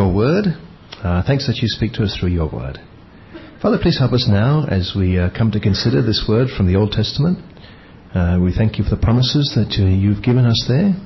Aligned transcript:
your 0.00 0.12
word. 0.14 0.46
Uh, 1.04 1.22
thanks 1.26 1.46
that 1.46 1.60
you 1.60 1.68
speak 1.68 1.92
to 1.92 2.02
us 2.02 2.16
through 2.18 2.30
your 2.30 2.48
word. 2.48 2.78
Father, 3.60 3.76
please 3.80 3.98
help 3.98 4.12
us 4.12 4.26
now 4.28 4.64
as 4.64 4.96
we 4.96 5.18
uh, 5.18 5.28
come 5.36 5.50
to 5.50 5.60
consider 5.60 6.00
this 6.00 6.24
word 6.26 6.48
from 6.56 6.66
the 6.66 6.78
Old 6.78 6.92
Testament. 6.92 7.36
Uh, 8.14 8.38
we 8.40 8.50
thank 8.50 8.78
you 8.78 8.84
for 8.84 8.96
the 8.96 9.02
promises 9.02 9.52
that 9.54 9.76
uh, 9.76 9.84
you've 9.84 10.24
given 10.24 10.46
us 10.46 10.56
there. 10.66 10.96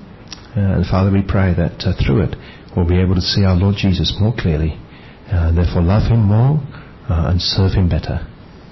Uh, 0.54 0.78
and 0.78 0.86
Father, 0.86 1.10
we 1.10 1.26
pray 1.26 1.50
that 1.58 1.82
uh, 1.82 1.90
through 1.98 2.22
it 2.22 2.38
we'll 2.76 2.86
be 2.86 3.00
able 3.00 3.16
to 3.16 3.20
see 3.20 3.42
our 3.42 3.56
Lord 3.56 3.74
Jesus 3.74 4.14
more 4.20 4.32
clearly, 4.32 4.78
and 5.26 5.58
therefore 5.58 5.82
love 5.82 6.06
him 6.06 6.22
more 6.22 6.62
and 7.08 7.42
serve 7.42 7.74
him 7.74 7.88
better. 7.88 8.22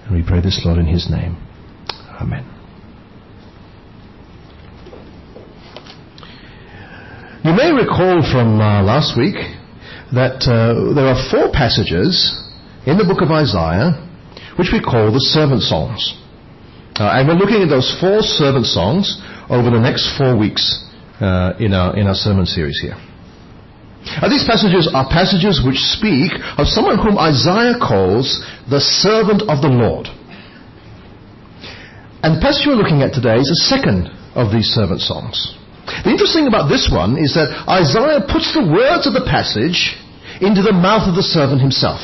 And 0.07 0.14
we 0.14 0.23
pray 0.23 0.41
this, 0.41 0.62
Lord, 0.64 0.79
in 0.79 0.86
his 0.86 1.11
name. 1.11 1.34
Amen. 2.23 2.46
You 7.43 7.52
may 7.59 7.73
recall 7.75 8.23
from 8.30 8.61
uh, 8.61 8.82
last 8.86 9.18
week 9.18 9.34
that 10.12 10.44
uh, 10.44 10.92
there 10.94 11.08
are 11.08 11.20
four 11.32 11.48
passages 11.52 12.36
in 12.84 13.00
the 13.00 13.04
book 13.04 13.25
of 13.25 13.30
Isaiah 13.32 13.96
which 14.61 14.68
we 14.72 14.80
call 14.80 15.08
the 15.08 15.25
servant 15.32 15.64
songs. 15.64 16.12
Uh, 17.00 17.16
and 17.16 17.25
we're 17.25 17.40
looking 17.40 17.64
at 17.64 17.72
those 17.72 17.88
four 17.96 18.21
servant 18.21 18.68
songs 18.68 19.16
over 19.48 19.72
the 19.72 19.80
next 19.80 20.04
four 20.21 20.36
weeks 20.36 20.85
uh, 21.21 21.57
in, 21.57 21.72
our, 21.72 21.96
in 21.96 22.07
our 22.07 22.14
sermon 22.14 22.44
series 22.44 22.76
here. 22.85 22.96
Now, 24.21 24.29
these 24.29 24.44
passages 24.44 24.90
are 24.93 25.08
passages 25.08 25.62
which 25.64 25.80
speak 25.80 26.36
of 26.58 26.68
someone 26.68 26.99
whom 26.99 27.16
Isaiah 27.16 27.80
calls 27.80 28.44
the 28.68 28.82
servant 28.82 29.49
of 29.49 29.63
the 29.64 29.72
Lord. 29.72 30.10
And 32.20 32.36
the 32.36 32.42
passage 32.42 32.66
we're 32.66 32.77
looking 32.77 33.00
at 33.00 33.14
today 33.14 33.41
is 33.41 33.48
the 33.48 33.62
second 33.72 34.10
of 34.34 34.52
these 34.52 34.69
servant 34.69 35.00
songs. 35.00 35.56
The 36.05 36.10
interesting 36.10 36.44
thing 36.44 36.52
about 36.52 36.69
this 36.69 36.91
one 36.91 37.16
is 37.16 37.34
that 37.34 37.50
Isaiah 37.66 38.27
puts 38.27 38.52
the 38.55 38.62
words 38.62 39.06
of 39.06 39.14
the 39.14 39.27
passage 39.27 39.97
into 40.42 40.60
the 40.62 40.74
mouth 40.74 41.06
of 41.06 41.14
the 41.14 41.22
servant 41.22 41.62
himself. 41.62 42.02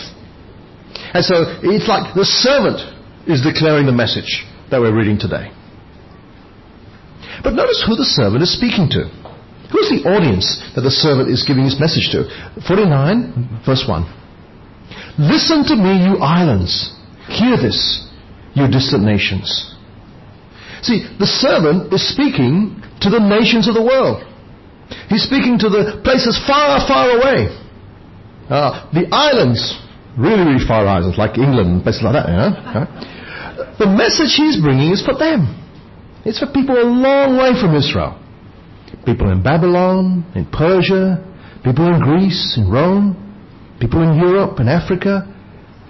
And 1.12 1.24
so 1.24 1.58
it's 1.62 1.90
like 1.90 2.14
the 2.14 2.24
servant 2.24 2.78
is 3.26 3.42
declaring 3.42 3.86
the 3.86 3.96
message 3.96 4.46
that 4.70 4.80
we're 4.80 4.94
reading 4.94 5.18
today. 5.18 5.50
But 7.42 7.54
notice 7.54 7.82
who 7.86 7.96
the 7.98 8.06
servant 8.06 8.42
is 8.42 8.54
speaking 8.54 8.88
to. 8.94 9.10
Who 9.74 9.78
is 9.82 9.90
the 9.90 10.08
audience 10.08 10.62
that 10.74 10.82
the 10.82 10.94
servant 10.94 11.28
is 11.28 11.44
giving 11.44 11.64
his 11.64 11.78
message 11.78 12.08
to? 12.14 12.24
49, 12.66 13.62
verse 13.66 13.84
1. 13.86 14.06
Listen 15.18 15.66
to 15.68 15.76
me, 15.76 16.08
you 16.08 16.18
islands. 16.22 16.94
Hear 17.28 17.58
this, 17.58 18.08
you 18.54 18.70
distant 18.70 19.04
nations. 19.04 19.50
See, 20.80 21.04
the 21.18 21.26
servant 21.26 21.92
is 21.92 22.06
speaking 22.06 22.80
to 23.02 23.10
the 23.10 23.20
nations 23.20 23.68
of 23.68 23.74
the 23.74 23.82
world. 23.82 24.24
He's 25.10 25.26
speaking 25.26 25.58
to 25.58 25.68
the 25.68 26.00
places 26.02 26.38
far, 26.46 26.80
far 26.86 27.18
away. 27.18 27.52
Uh, 28.48 28.88
the 28.92 29.04
islands, 29.12 29.60
really, 30.16 30.40
really 30.40 30.64
far 30.66 30.86
islands, 30.86 31.18
like 31.18 31.36
England 31.36 31.68
and 31.68 31.82
places 31.82 32.02
like 32.02 32.16
that, 32.16 32.26
you 32.32 32.36
know. 32.36 32.56
The 33.78 33.86
message 33.86 34.34
he's 34.34 34.60
bringing 34.60 34.90
is 34.90 35.04
for 35.04 35.14
them. 35.14 35.54
It's 36.24 36.40
for 36.40 36.50
people 36.50 36.76
a 36.76 36.88
long 36.88 37.36
way 37.36 37.52
from 37.60 37.76
Israel. 37.76 38.16
People 39.04 39.30
in 39.30 39.42
Babylon, 39.42 40.24
in 40.34 40.46
Persia, 40.46 41.22
people 41.62 41.86
in 41.92 42.00
Greece, 42.00 42.56
in 42.56 42.70
Rome, 42.70 43.14
people 43.80 44.02
in 44.02 44.18
Europe, 44.18 44.60
in 44.60 44.68
Africa, 44.68 45.28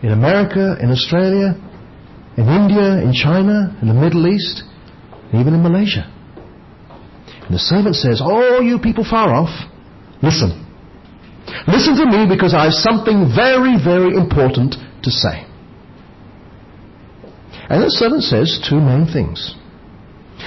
in 0.03 0.11
America, 0.11 0.77
in 0.83 0.91
Australia, 0.91 1.55
in 2.37 2.47
India, 2.47 3.03
in 3.03 3.13
China, 3.13 3.77
in 3.83 3.89
the 3.89 3.95
Middle 3.95 4.27
East, 4.29 4.63
and 5.33 5.41
even 5.41 5.55
in 5.55 5.63
Malaysia. 5.63 6.07
And 7.47 7.55
the 7.55 7.59
servant 7.59 7.97
says, 7.97 8.21
Oh, 8.23 8.61
you 8.61 8.79
people 8.79 9.05
far 9.09 9.33
off, 9.35 9.51
listen. 10.23 10.68
Listen 11.67 11.97
to 11.97 12.07
me 12.07 12.27
because 12.29 12.55
I 12.55 12.65
have 12.71 12.77
something 12.77 13.31
very, 13.35 13.77
very 13.77 14.17
important 14.17 14.77
to 15.03 15.11
say. 15.11 15.49
And 17.69 17.85
the 17.85 17.93
servant 17.93 18.25
says 18.25 18.61
two 18.65 18.81
main 18.81 19.05
things. 19.07 19.55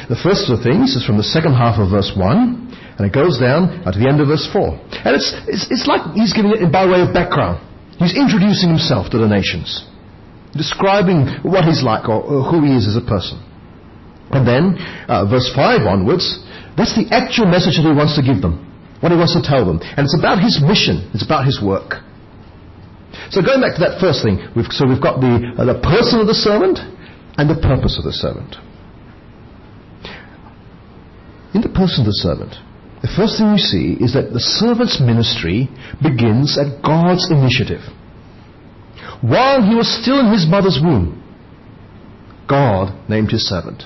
The 0.09 0.17
first 0.17 0.49
of 0.49 0.57
the 0.57 0.63
things 0.63 0.95
is 0.95 1.05
from 1.05 1.17
the 1.17 1.27
second 1.27 1.53
half 1.53 1.77
of 1.77 1.91
verse 1.91 2.11
1, 2.15 2.97
and 2.97 3.03
it 3.05 3.13
goes 3.13 3.37
down 3.37 3.83
to 3.85 3.97
the 3.99 4.07
end 4.07 4.21
of 4.21 4.27
verse 4.27 4.47
4. 4.49 4.73
And 5.05 5.13
it's, 5.13 5.29
it's, 5.45 5.65
it's 5.69 5.85
like 5.85 6.01
he's 6.17 6.33
giving 6.33 6.55
it 6.55 6.71
by 6.71 6.87
way 6.87 7.05
of 7.05 7.13
background. 7.13 7.61
He's 7.99 8.17
introducing 8.17 8.73
himself 8.73 9.11
to 9.13 9.19
the 9.21 9.29
nations, 9.29 9.85
describing 10.57 11.29
what 11.45 11.65
he's 11.65 11.83
like 11.83 12.09
or, 12.09 12.23
or 12.23 12.41
who 12.49 12.65
he 12.65 12.73
is 12.73 12.89
as 12.89 12.97
a 12.97 13.05
person. 13.05 13.37
And 14.31 14.47
then, 14.47 14.79
uh, 15.11 15.27
verse 15.27 15.51
5 15.53 15.85
onwards, 15.85 16.39
that's 16.79 16.95
the 16.95 17.11
actual 17.11 17.45
message 17.51 17.75
that 17.77 17.85
he 17.85 17.93
wants 17.93 18.15
to 18.15 18.23
give 18.23 18.41
them, 18.41 18.63
what 19.01 19.11
he 19.11 19.17
wants 19.17 19.33
to 19.33 19.41
tell 19.41 19.65
them. 19.65 19.81
And 19.81 20.05
it's 20.05 20.17
about 20.17 20.39
his 20.39 20.61
mission, 20.61 21.09
it's 21.13 21.25
about 21.25 21.45
his 21.45 21.59
work. 21.61 22.01
So 23.33 23.41
going 23.41 23.59
back 23.59 23.75
to 23.75 23.83
that 23.83 23.99
first 23.99 24.23
thing, 24.23 24.39
we've, 24.55 24.69
so 24.71 24.87
we've 24.87 25.01
got 25.01 25.19
the, 25.19 25.57
uh, 25.57 25.65
the 25.65 25.79
person 25.83 26.21
of 26.21 26.27
the 26.27 26.37
servant 26.37 26.79
and 27.35 27.49
the 27.49 27.59
purpose 27.59 27.97
of 27.97 28.05
the 28.05 28.15
servant. 28.15 28.55
In 31.53 31.59
the 31.59 31.73
person 31.73 32.07
of 32.07 32.07
the 32.07 32.19
servant, 32.23 32.55
the 33.01 33.11
first 33.11 33.35
thing 33.35 33.51
we 33.51 33.59
see 33.59 33.97
is 33.99 34.13
that 34.13 34.31
the 34.31 34.39
servant's 34.39 35.01
ministry 35.01 35.67
begins 35.99 36.55
at 36.55 36.79
God's 36.79 37.27
initiative. 37.27 37.81
While 39.19 39.65
he 39.65 39.75
was 39.75 39.89
still 39.89 40.19
in 40.21 40.31
his 40.31 40.47
mother's 40.47 40.79
womb, 40.81 41.19
God 42.47 42.93
named 43.09 43.31
his 43.31 43.47
servant. 43.47 43.83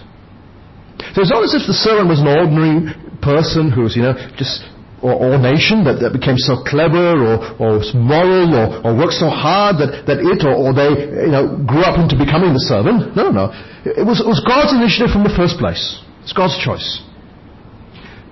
So 1.13 1.21
it's 1.21 1.31
not 1.31 1.43
as 1.43 1.53
if 1.53 1.65
the 1.65 1.73
servant 1.73 2.09
was 2.09 2.19
an 2.19 2.27
ordinary 2.27 2.93
person 3.21 3.71
who 3.71 3.83
was, 3.83 3.95
you 3.95 4.03
know, 4.03 4.13
just 4.37 4.63
or, 5.05 5.13
or 5.13 5.37
nation 5.37 5.85
that, 5.85 6.01
that 6.01 6.17
became 6.17 6.33
so 6.41 6.65
clever 6.65 7.13
or, 7.13 7.37
or 7.61 7.71
moral 7.93 8.57
or, 8.57 8.81
or 8.81 8.97
worked 8.97 9.13
so 9.13 9.29
hard 9.29 9.77
that, 9.77 10.09
that 10.09 10.17
it 10.17 10.41
or, 10.41 10.57
or 10.57 10.73
they 10.73 10.89
you 11.29 11.29
know, 11.29 11.61
grew 11.61 11.85
up 11.85 12.01
into 12.01 12.17
becoming 12.17 12.57
the 12.57 12.65
servant. 12.65 13.13
No, 13.13 13.29
no. 13.29 13.53
It 13.85 14.01
was, 14.01 14.17
it 14.17 14.25
was 14.25 14.41
God's 14.41 14.73
initiative 14.73 15.13
from 15.13 15.21
the 15.21 15.35
first 15.37 15.61
place. 15.61 16.01
It's 16.25 16.33
God's 16.33 16.57
choice. 16.57 17.05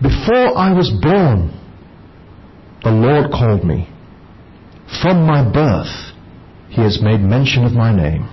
Before 0.01 0.57
I 0.57 0.73
was 0.73 0.89
born, 0.89 1.53
the 2.81 2.89
Lord 2.89 3.29
called 3.29 3.63
me. 3.63 3.85
From 5.01 5.29
my 5.29 5.45
birth, 5.45 5.93
He 6.73 6.81
has 6.81 6.97
made 7.05 7.21
mention 7.21 7.69
of 7.69 7.73
my 7.73 7.93
name. 7.95 8.25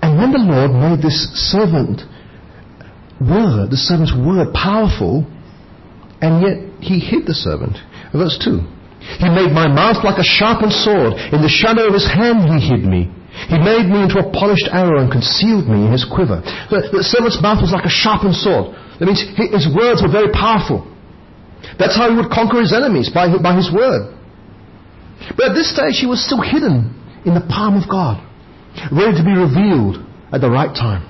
And 0.00 0.16
when 0.16 0.32
the 0.32 0.40
Lord 0.40 0.72
made 0.72 1.04
this 1.04 1.28
servant 1.52 2.00
word, 3.20 3.70
the 3.70 3.76
servant's 3.76 4.16
word, 4.16 4.52
powerful, 4.56 5.28
and 6.20 6.40
yet 6.42 6.56
he 6.80 6.98
hid 6.98 7.26
the 7.28 7.36
servant. 7.36 7.76
Verse 8.12 8.40
2. 8.40 8.60
He 9.20 9.28
made 9.28 9.52
my 9.52 9.68
mouth 9.68 10.04
like 10.04 10.20
a 10.20 10.26
sharpened 10.26 10.72
sword. 10.72 11.16
In 11.32 11.40
the 11.40 11.52
shadow 11.52 11.88
of 11.88 11.94
his 11.96 12.04
hand 12.04 12.44
he 12.44 12.60
hid 12.60 12.84
me. 12.84 13.08
He 13.48 13.56
made 13.56 13.88
me 13.88 14.04
into 14.04 14.20
a 14.20 14.26
polished 14.28 14.68
arrow 14.68 15.00
and 15.00 15.08
concealed 15.08 15.64
me 15.64 15.88
in 15.88 15.92
his 15.92 16.04
quiver. 16.04 16.44
The, 16.68 17.00
the 17.00 17.04
servant's 17.06 17.40
mouth 17.40 17.64
was 17.64 17.72
like 17.72 17.88
a 17.88 17.92
sharpened 17.92 18.36
sword. 18.36 18.76
That 19.00 19.08
means 19.08 19.24
his 19.24 19.70
words 19.72 20.04
were 20.04 20.12
very 20.12 20.28
powerful. 20.28 20.84
That's 21.78 21.96
how 21.96 22.10
he 22.12 22.16
would 22.16 22.28
conquer 22.28 22.60
his 22.60 22.76
enemies, 22.76 23.08
by, 23.08 23.32
by 23.40 23.56
his 23.56 23.72
word. 23.72 24.12
But 25.36 25.52
at 25.52 25.54
this 25.54 25.72
stage, 25.72 25.96
he 25.96 26.08
was 26.08 26.20
still 26.20 26.40
hidden 26.40 26.92
in 27.24 27.32
the 27.32 27.44
palm 27.48 27.80
of 27.80 27.88
God 27.88 28.20
ready 28.92 29.16
to 29.16 29.24
be 29.24 29.32
revealed 29.32 30.04
at 30.32 30.40
the 30.40 30.50
right 30.50 30.72
time. 30.74 31.09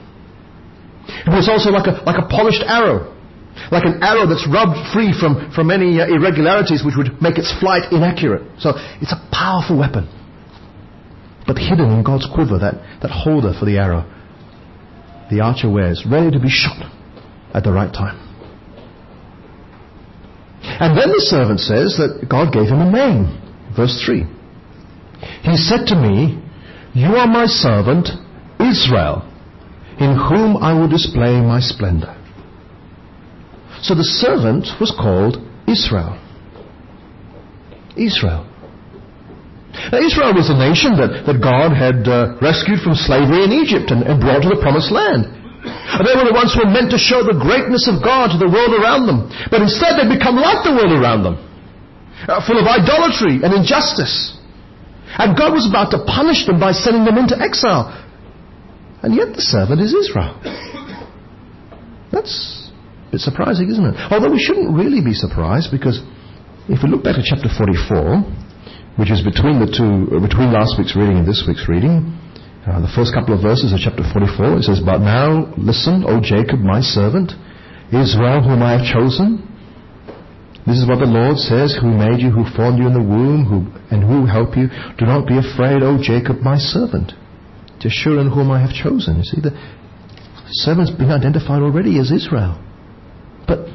It 1.26 1.32
was 1.32 1.48
also 1.48 1.70
like 1.70 1.86
a, 1.86 2.02
like 2.04 2.18
a 2.18 2.26
polished 2.26 2.62
arrow, 2.66 3.16
like 3.70 3.84
an 3.84 4.02
arrow 4.02 4.26
that's 4.26 4.46
rubbed 4.46 4.78
free 4.92 5.12
from, 5.12 5.50
from 5.54 5.70
any 5.70 6.00
uh, 6.00 6.06
irregularities 6.06 6.84
which 6.84 6.96
would 6.96 7.20
make 7.20 7.38
its 7.38 7.52
flight 7.60 7.92
inaccurate. 7.92 8.42
So 8.58 8.72
it's 9.00 9.12
a 9.12 9.20
powerful 9.32 9.78
weapon, 9.78 10.08
but 11.46 11.58
hidden 11.58 11.90
in 11.90 12.02
God's 12.02 12.26
quiver, 12.26 12.58
that, 12.58 13.00
that 13.02 13.10
holder 13.10 13.52
for 13.58 13.64
the 13.64 13.78
arrow 13.78 14.08
the 15.30 15.40
archer 15.40 15.70
wears, 15.70 16.04
ready 16.10 16.30
to 16.32 16.40
be 16.40 16.50
shot 16.50 16.90
at 17.54 17.62
the 17.62 17.72
right 17.72 17.92
time. 17.92 18.18
And 20.62 20.98
then 20.98 21.08
the 21.08 21.22
servant 21.22 21.60
says 21.60 21.96
that 21.96 22.26
God 22.28 22.52
gave 22.52 22.66
him 22.66 22.80
a 22.80 22.90
name. 22.90 23.38
Verse 23.76 24.02
3. 24.04 24.26
He 25.42 25.56
said 25.56 25.86
to 25.86 25.96
me, 25.96 26.42
you 26.92 27.14
are 27.14 27.26
my 27.28 27.46
servant, 27.46 28.08
Israel, 28.58 29.29
in 30.00 30.16
whom 30.16 30.56
I 30.56 30.72
will 30.72 30.88
display 30.88 31.40
my 31.44 31.60
splendor. 31.60 32.16
So 33.84 33.94
the 33.94 34.04
servant 34.04 34.66
was 34.80 34.92
called 34.96 35.36
Israel. 35.68 36.16
Israel. 37.96 38.48
Now, 39.92 40.00
Israel 40.02 40.34
was 40.34 40.50
a 40.50 40.58
nation 40.58 40.98
that, 40.98 41.28
that 41.28 41.38
God 41.38 41.76
had 41.76 42.08
uh, 42.08 42.40
rescued 42.42 42.80
from 42.80 42.98
slavery 42.98 43.44
in 43.44 43.52
Egypt 43.54 43.92
and, 43.92 44.02
and 44.02 44.18
brought 44.18 44.42
to 44.42 44.50
the 44.50 44.58
promised 44.58 44.90
land. 44.90 45.28
And 45.62 46.02
they 46.02 46.16
were 46.16 46.26
the 46.26 46.34
ones 46.34 46.56
who 46.56 46.64
were 46.64 46.72
meant 46.72 46.90
to 46.90 47.00
show 47.00 47.20
the 47.20 47.36
greatness 47.36 47.84
of 47.86 48.00
God 48.00 48.32
to 48.32 48.38
the 48.40 48.48
world 48.48 48.72
around 48.72 49.04
them. 49.04 49.28
But 49.52 49.60
instead 49.60 50.00
they 50.00 50.08
become 50.08 50.40
like 50.40 50.64
the 50.64 50.72
world 50.72 50.96
around 50.96 51.22
them, 51.22 51.36
uh, 52.24 52.40
full 52.48 52.56
of 52.56 52.64
idolatry 52.64 53.44
and 53.44 53.52
injustice. 53.52 54.40
And 55.20 55.36
God 55.36 55.52
was 55.52 55.68
about 55.68 55.92
to 55.92 56.00
punish 56.08 56.48
them 56.48 56.58
by 56.58 56.72
sending 56.72 57.04
them 57.04 57.20
into 57.20 57.36
exile. 57.36 57.92
And 59.02 59.14
yet 59.14 59.34
the 59.34 59.40
servant 59.40 59.80
is 59.80 59.94
Israel. 59.94 60.36
That's 62.12 62.70
a 63.08 63.10
bit 63.12 63.20
surprising, 63.20 63.70
isn't 63.70 63.84
it? 63.84 63.96
Although 64.10 64.30
we 64.30 64.38
shouldn't 64.38 64.74
really 64.76 65.00
be 65.00 65.14
surprised 65.14 65.70
because 65.70 66.02
If 66.70 66.86
we 66.86 66.88
look 66.88 67.02
back 67.02 67.18
to 67.18 67.24
chapter 67.26 67.50
44, 67.50 68.22
which 68.94 69.10
is 69.10 69.26
between 69.26 69.58
the 69.58 69.66
two, 69.66 70.06
between 70.22 70.54
last 70.54 70.78
week's 70.78 70.94
reading 70.94 71.18
and 71.18 71.26
this 71.26 71.42
week's 71.42 71.66
reading, 71.66 72.14
uh, 72.62 72.78
the 72.78 72.92
first 72.94 73.10
couple 73.10 73.34
of 73.34 73.42
verses 73.42 73.74
of 73.74 73.82
chapter 73.82 74.06
44, 74.06 74.62
it 74.62 74.70
says, 74.70 74.78
But 74.78 75.02
now 75.02 75.50
listen, 75.58 76.06
O 76.06 76.22
Jacob, 76.22 76.62
my 76.62 76.78
servant, 76.78 77.34
Israel, 77.90 78.46
whom 78.46 78.62
I 78.62 78.78
have 78.78 78.86
chosen. 78.86 79.42
This 80.62 80.78
is 80.78 80.86
what 80.86 81.02
the 81.02 81.10
Lord 81.10 81.42
says, 81.42 81.74
who 81.74 81.90
made 81.90 82.22
you, 82.22 82.30
who 82.30 82.46
formed 82.54 82.78
you 82.78 82.86
in 82.86 82.94
the 82.94 83.02
womb, 83.02 83.50
who, 83.50 83.66
and 83.90 84.06
who 84.06 84.30
help 84.30 84.54
you. 84.54 84.70
Do 84.94 85.10
not 85.10 85.26
be 85.26 85.42
afraid, 85.42 85.82
O 85.82 85.98
Jacob, 85.98 86.38
my 86.46 86.54
servant. 86.54 87.18
Jeshurun, 87.80 88.32
whom 88.32 88.50
I 88.50 88.60
have 88.60 88.72
chosen. 88.72 89.18
You 89.18 89.24
see, 89.24 89.40
the 89.40 89.56
servant's 90.50 90.90
been 90.90 91.10
identified 91.10 91.62
already 91.62 91.98
as 91.98 92.10
Israel. 92.12 92.60
But 93.46 93.66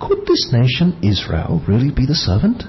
could 0.00 0.24
this 0.26 0.48
nation, 0.52 0.98
Israel, 1.04 1.62
really 1.68 1.92
be 1.92 2.06
the 2.06 2.16
servant? 2.16 2.64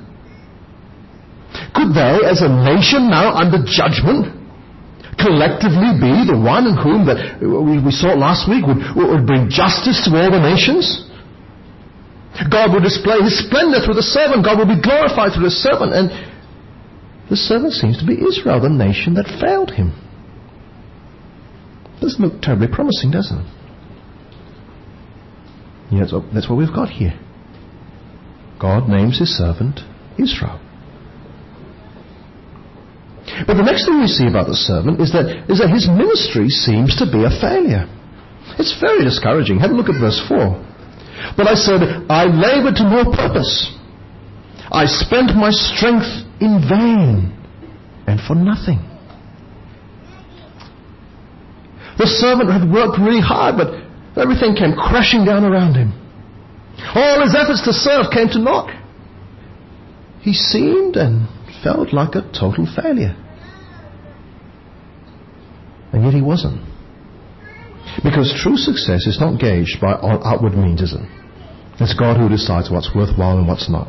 Could 1.74 1.95
they, 1.95 2.27
as 2.27 2.44
a 2.44 2.51
nation 2.51 3.07
now 3.07 3.31
under 3.31 3.63
judgment, 3.63 4.36
collectively 5.15 5.95
be 6.00 6.27
the 6.27 6.36
one 6.36 6.68
in 6.68 6.75
whom 6.75 7.07
that 7.07 7.39
we, 7.39 7.80
we 7.80 7.92
saw 7.92 8.12
last 8.15 8.50
week 8.51 8.68
would, 8.68 8.80
would 8.95 9.25
bring 9.27 9.47
justice 9.47 10.04
to 10.04 10.12
all 10.12 10.31
the 10.31 10.42
nations? 10.42 11.07
God 12.51 12.71
will 12.71 12.83
display 12.83 13.19
His 13.24 13.39
splendor 13.39 13.83
through 13.83 14.00
the 14.00 14.07
servant. 14.07 14.44
God 14.44 14.59
will 14.59 14.71
be 14.71 14.80
glorified 14.80 15.36
through 15.36 15.47
the 15.47 15.56
servant. 15.56 15.92
And 15.92 16.12
the 17.30 17.36
servant 17.36 17.74
seems 17.74 18.00
to 18.00 18.06
be 18.07 18.19
Israel, 18.19 18.59
the 18.59 18.71
nation 18.71 19.15
that 19.15 19.27
failed 19.39 19.71
Him. 19.71 19.92
Doesn't 22.01 22.19
look 22.19 22.42
terribly 22.42 22.68
promising, 22.68 23.12
does 23.12 23.31
it? 23.31 23.45
Yeah, 25.92 26.06
that's 26.33 26.50
what 26.50 26.57
we've 26.57 26.74
got 26.74 26.89
here. 26.89 27.13
God 28.59 28.89
names 28.89 29.19
his 29.19 29.30
servant 29.38 29.81
Israel. 30.18 30.59
But 33.45 33.56
the 33.56 33.63
next 33.63 33.86
thing 33.86 34.00
we 34.01 34.07
see 34.07 34.27
about 34.27 34.48
the 34.48 34.56
servant 34.56 35.00
is 35.00 35.12
that, 35.13 35.45
is 35.50 35.59
that 35.59 35.69
his 35.69 35.88
ministry 35.88 36.50
seems 36.50 36.98
to 36.98 37.06
be 37.06 37.24
a 37.24 37.31
failure. 37.31 37.88
It's 38.57 38.75
very 38.80 39.04
discouraging. 39.04 39.59
Have 39.59 39.71
a 39.71 39.74
look 39.74 39.89
at 39.89 40.00
verse 40.00 40.19
4. 40.27 40.57
But 41.38 41.47
I 41.47 41.56
said, 41.56 41.81
I 42.09 42.25
labored 42.25 42.75
to 42.81 42.86
no 42.86 43.06
purpose. 43.06 43.71
I 44.71 44.86
spent 44.86 45.36
my 45.36 45.51
strength 45.51 46.09
in 46.42 46.62
vain 46.68 47.33
and 48.07 48.19
for 48.21 48.36
nothing. 48.36 48.90
The 52.01 52.09
servant 52.09 52.50
had 52.50 52.65
worked 52.65 52.98
really 52.98 53.21
hard, 53.21 53.62
but 53.62 53.77
everything 54.18 54.57
came 54.57 54.74
crashing 54.74 55.21
down 55.21 55.45
around 55.45 55.77
him. 55.77 55.94
All 56.98 57.21
his 57.21 57.38
efforts 57.38 57.62
to 57.69 57.74
serve 57.77 58.09
came 58.09 58.25
to 58.33 58.42
naught. 58.42 58.74
He 60.25 60.33
seemed 60.33 60.98
and 60.98 61.30
felt 61.62 61.94
like 61.94 62.18
a 62.18 62.25
total 62.33 62.65
failure. 62.65 63.13
And 65.94 66.01
yet 66.01 66.18
he 66.18 66.25
wasn't. 66.25 66.65
Because 68.01 68.33
true 68.33 68.57
success 68.57 69.06
is 69.06 69.21
not 69.21 69.39
gauged 69.39 69.77
by 69.80 69.94
outward 69.94 70.57
means, 70.57 70.81
is 70.81 70.94
it? 70.97 71.06
It's 71.77 71.94
God 71.94 72.18
who 72.18 72.30
decides 72.30 72.71
what's 72.71 72.89
worthwhile 72.95 73.38
and 73.38 73.47
what's 73.47 73.69
not. 73.69 73.86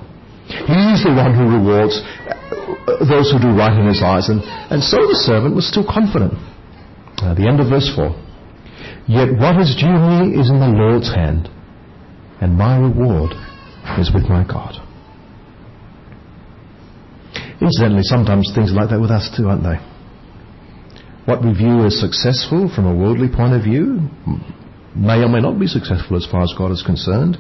He's 0.53 1.01
the 1.01 1.17
one 1.17 1.33
who 1.33 1.49
rewards 1.49 1.97
uh, 2.29 3.09
those 3.09 3.33
who 3.33 3.41
do 3.41 3.57
right 3.57 3.73
in 3.73 3.89
his 3.89 4.03
eyes. 4.05 4.29
And, 4.29 4.45
and 4.69 4.85
so 4.85 5.01
the 5.01 5.17
servant 5.17 5.57
was 5.57 5.67
still 5.67 5.87
confident. 5.89 6.52
At 7.23 7.37
the 7.37 7.47
end 7.47 7.61
of 7.61 7.69
verse 7.69 7.91
4. 7.95 8.11
Yet 9.07 9.39
what 9.39 9.61
is 9.61 9.77
due 9.79 9.95
me 9.95 10.39
is 10.39 10.51
in 10.51 10.59
the 10.59 10.75
Lord's 10.75 11.15
hand, 11.15 11.49
and 12.41 12.59
my 12.59 12.79
reward 12.79 13.33
is 13.99 14.11
with 14.13 14.29
my 14.29 14.45
God. 14.45 14.75
Incidentally, 17.61 18.03
sometimes 18.03 18.51
things 18.55 18.73
are 18.73 18.75
like 18.75 18.91
that 18.91 19.01
with 19.01 19.11
us 19.11 19.31
too, 19.37 19.47
aren't 19.47 19.63
they? 19.63 19.79
What 21.25 21.45
we 21.45 21.53
view 21.55 21.87
as 21.87 22.01
successful 22.01 22.71
from 22.75 22.87
a 22.87 22.95
worldly 22.95 23.29
point 23.29 23.55
of 23.55 23.63
view 23.63 24.11
may 24.97 25.23
or 25.23 25.29
may 25.29 25.41
not 25.41 25.59
be 25.59 25.69
successful 25.69 26.17
as 26.17 26.27
far 26.27 26.43
as 26.43 26.53
God 26.59 26.73
is 26.73 26.83
concerned. 26.83 27.39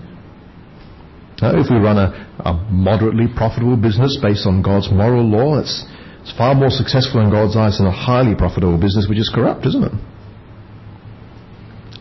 Now, 1.42 1.58
if 1.58 1.66
we 1.68 1.76
run 1.76 1.98
a, 1.98 2.14
a 2.38 2.54
moderately 2.70 3.26
profitable 3.34 3.76
business 3.76 4.16
based 4.22 4.46
on 4.46 4.62
God's 4.62 4.92
moral 4.92 5.26
law, 5.26 5.58
it's, 5.58 5.84
it's 6.22 6.36
far 6.38 6.54
more 6.54 6.70
successful 6.70 7.20
in 7.20 7.30
God's 7.30 7.56
eyes 7.56 7.78
than 7.78 7.86
a 7.86 7.90
highly 7.90 8.34
profitable 8.34 8.78
business 8.78 9.06
which 9.08 9.18
is 9.18 9.30
corrupt, 9.34 9.66
isn't 9.66 9.84
it? 9.84 9.92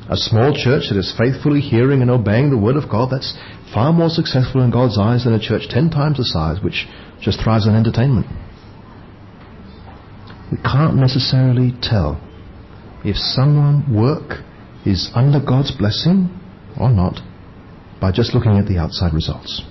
A 0.10 0.18
small 0.18 0.54
church 0.54 0.90
that 0.90 1.00
is 1.00 1.14
faithfully 1.18 1.60
hearing 1.60 2.02
and 2.02 2.12
obeying 2.12 2.52
the 2.52 2.58
Word 2.58 2.76
of 2.76 2.90
God, 2.90 3.10
that's 3.10 3.34
far 3.74 3.92
more 3.94 4.10
successful 4.10 4.62
in 4.62 4.70
God's 4.70 5.00
eyes 5.00 5.24
than 5.24 5.34
a 5.34 5.40
church 5.40 5.70
ten 5.70 5.90
times 5.90 6.18
the 6.18 6.26
size 6.26 6.62
which 6.62 6.86
just 7.20 7.42
thrives 7.42 7.68
on 7.68 7.76
entertainment. 7.76 8.28
We 10.52 10.58
can't 10.58 10.98
necessarily 10.98 11.74
tell 11.82 12.22
if 13.04 13.16
someone 13.16 13.88
work 13.96 14.44
is 14.86 15.10
under 15.16 15.40
God's 15.40 15.72
blessing 15.72 16.30
or 16.78 16.90
not 16.90 17.22
by 18.00 18.12
just 18.12 18.36
looking 18.36 18.58
at 18.58 18.68
the 18.68 18.78
outside 18.78 19.14
results. 19.14 19.64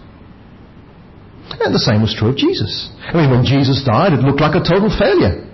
And 1.61 1.77
the 1.77 1.83
same 1.83 2.01
was 2.01 2.17
true 2.17 2.33
of 2.33 2.41
Jesus. 2.41 2.89
I 3.05 3.13
mean, 3.21 3.29
when 3.29 3.45
Jesus 3.45 3.85
died, 3.85 4.17
it 4.17 4.25
looked 4.25 4.41
like 4.41 4.57
a 4.57 4.65
total 4.65 4.89
failure. 4.89 5.45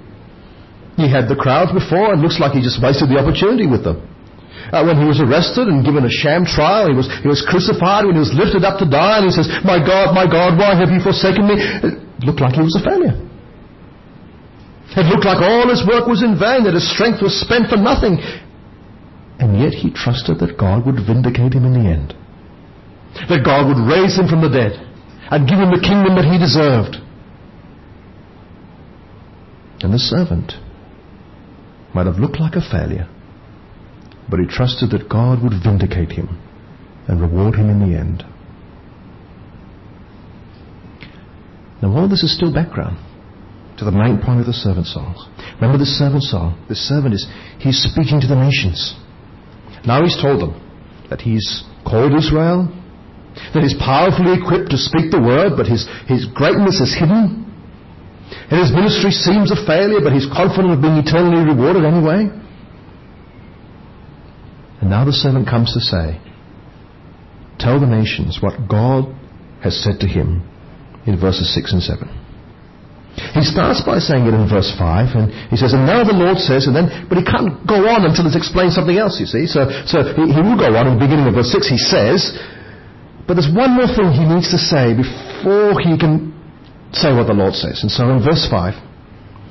He 0.95 1.11
had 1.11 1.27
the 1.27 1.35
crowds 1.35 1.75
before, 1.75 2.15
and 2.15 2.23
looks 2.23 2.39
like 2.39 2.55
he 2.55 2.63
just 2.63 2.79
wasted 2.79 3.11
the 3.11 3.19
opportunity 3.19 3.67
with 3.67 3.83
them. 3.83 3.99
Uh, 4.71 4.87
when 4.87 4.99
he 5.03 5.07
was 5.07 5.19
arrested 5.19 5.67
and 5.67 5.83
given 5.83 6.07
a 6.07 6.11
sham 6.11 6.47
trial, 6.47 6.87
he 6.87 6.97
was, 6.97 7.11
he 7.23 7.29
was 7.29 7.43
crucified, 7.43 8.07
when 8.07 8.15
he 8.15 8.23
was 8.23 8.31
lifted 8.35 8.63
up 8.63 8.79
to 8.79 8.87
die, 8.87 9.19
and 9.19 9.27
he 9.27 9.35
says, 9.35 9.51
My 9.67 9.83
God, 9.83 10.15
my 10.15 10.31
God, 10.31 10.55
why 10.55 10.79
have 10.79 10.95
you 10.95 11.03
forsaken 11.03 11.43
me? 11.43 11.59
It 11.59 12.23
looked 12.23 12.39
like 12.39 12.55
he 12.55 12.63
was 12.63 12.75
a 12.79 12.83
failure. 12.87 13.19
It 14.95 15.07
looked 15.11 15.27
like 15.27 15.43
all 15.43 15.67
his 15.67 15.83
work 15.83 16.07
was 16.07 16.23
in 16.23 16.39
vain, 16.39 16.65
that 16.71 16.79
his 16.79 16.87
strength 16.87 17.19
was 17.19 17.35
spent 17.35 17.67
for 17.67 17.77
nothing. 17.77 18.23
And 19.43 19.59
yet 19.59 19.75
he 19.75 19.91
trusted 19.91 20.39
that 20.39 20.55
God 20.55 20.87
would 20.87 21.03
vindicate 21.03 21.53
him 21.53 21.67
in 21.67 21.75
the 21.75 21.87
end. 21.91 22.15
That 23.27 23.43
God 23.43 23.69
would 23.69 23.83
raise 23.85 24.17
him 24.17 24.31
from 24.31 24.41
the 24.41 24.55
dead 24.55 24.86
and 25.31 25.49
give 25.49 25.59
him 25.59 25.71
the 25.71 25.83
kingdom 25.83 26.15
that 26.17 26.25
he 26.25 26.39
deserved. 26.39 26.97
And 29.83 29.93
the 29.93 29.99
servant 29.99 30.53
might 31.95 32.07
have 32.07 32.19
looked 32.19 32.41
like 32.41 32.55
a 32.55 32.61
failure, 32.61 33.09
but 34.31 34.41
he 34.41 34.47
trusted 34.47 34.91
that 34.91 35.09
God 35.09 35.43
would 35.43 35.63
vindicate 35.63 36.13
him 36.13 36.41
and 37.09 37.21
reward 37.21 37.55
him 37.55 37.71
in 37.71 37.81
the 37.81 37.99
end. 37.99 38.25
Now 41.83 41.97
all 41.97 42.09
this 42.09 42.23
is 42.23 42.35
still 42.35 42.53
background 42.53 42.99
to 43.79 43.85
the 43.85 43.93
main 43.93 44.19
point 44.19 44.41
of 44.41 44.47
the 44.47 44.53
servant 44.53 44.87
songs. 44.87 45.19
Remember 45.61 45.79
the 45.79 45.85
servant 45.85 46.23
song? 46.23 46.65
The 46.69 46.75
servant 46.75 47.15
is, 47.15 47.27
he's 47.59 47.83
speaking 47.83 48.21
to 48.21 48.27
the 48.27 48.37
nations. 48.37 48.97
Now 49.87 50.03
he's 50.03 50.17
told 50.21 50.41
them 50.41 50.57
that 51.11 51.21
he's 51.21 51.65
called 51.85 52.17
Israel, 52.17 52.73
that 53.53 53.63
he's 53.63 53.77
powerfully 53.77 54.37
equipped 54.37 54.73
to 54.73 54.79
speak 54.81 55.13
the 55.13 55.21
word, 55.21 55.57
but 55.57 55.67
his, 55.67 55.85
his 56.09 56.25
greatness 56.27 56.81
is 56.81 56.97
hidden. 56.97 57.45
And 58.51 58.57
his 58.59 58.73
ministry 58.73 59.13
seems 59.13 59.53
a 59.53 59.59
failure, 59.67 60.01
but 60.03 60.13
he's 60.13 60.27
confident 60.27 60.75
of 60.75 60.81
being 60.81 60.99
eternally 60.99 61.45
rewarded 61.45 61.85
anyway. 61.85 62.33
And 64.81 64.91
now 64.91 65.05
the 65.05 65.13
servant 65.13 65.49
comes 65.49 65.73
to 65.75 65.81
say, 65.81 66.21
Tell 67.59 67.81
the 67.81 67.89
nations 67.89 68.39
what 68.43 68.69
God 68.69 69.09
has 69.65 69.77
said 69.81 70.01
to 70.01 70.07
him 70.07 70.45
in 71.07 71.19
verses 71.19 71.49
6 71.55 71.73
and 71.73 71.83
7. 71.83 72.05
He 73.33 73.41
starts 73.41 73.81
by 73.81 73.97
saying 73.97 74.29
it 74.29 74.37
in 74.37 74.45
verse 74.45 74.69
5, 74.77 75.17
and 75.17 75.33
he 75.49 75.57
says, 75.57 75.73
And 75.73 75.89
now 75.89 76.05
the 76.05 76.13
Lord 76.13 76.37
says, 76.37 76.69
and 76.69 76.77
then, 76.77 77.09
but 77.09 77.17
he 77.17 77.25
can't 77.25 77.65
go 77.65 77.89
on 77.89 78.05
until 78.05 78.29
he's 78.29 78.37
explained 78.37 78.77
something 78.77 79.01
else, 79.01 79.17
you 79.17 79.25
see. 79.25 79.49
So, 79.49 79.65
so 79.89 80.05
he, 80.05 80.37
he 80.37 80.41
will 80.45 80.61
go 80.61 80.69
on 80.77 80.85
in 80.85 81.01
the 81.01 81.03
beginning 81.03 81.25
of 81.25 81.33
verse 81.33 81.49
6, 81.49 81.65
he 81.65 81.81
says, 81.81 82.37
but 83.27 83.35
there's 83.35 83.51
one 83.51 83.75
more 83.75 83.91
thing 83.91 84.15
he 84.15 84.25
needs 84.25 84.51
to 84.55 84.59
say 84.59 84.95
before 84.95 85.83
he 85.83 85.99
can 85.99 86.33
say 86.93 87.11
what 87.13 87.27
the 87.27 87.35
Lord 87.35 87.55
says. 87.55 87.83
And 87.83 87.91
so 87.91 88.09
in 88.11 88.23
verse 88.23 88.47
5, 88.49 88.75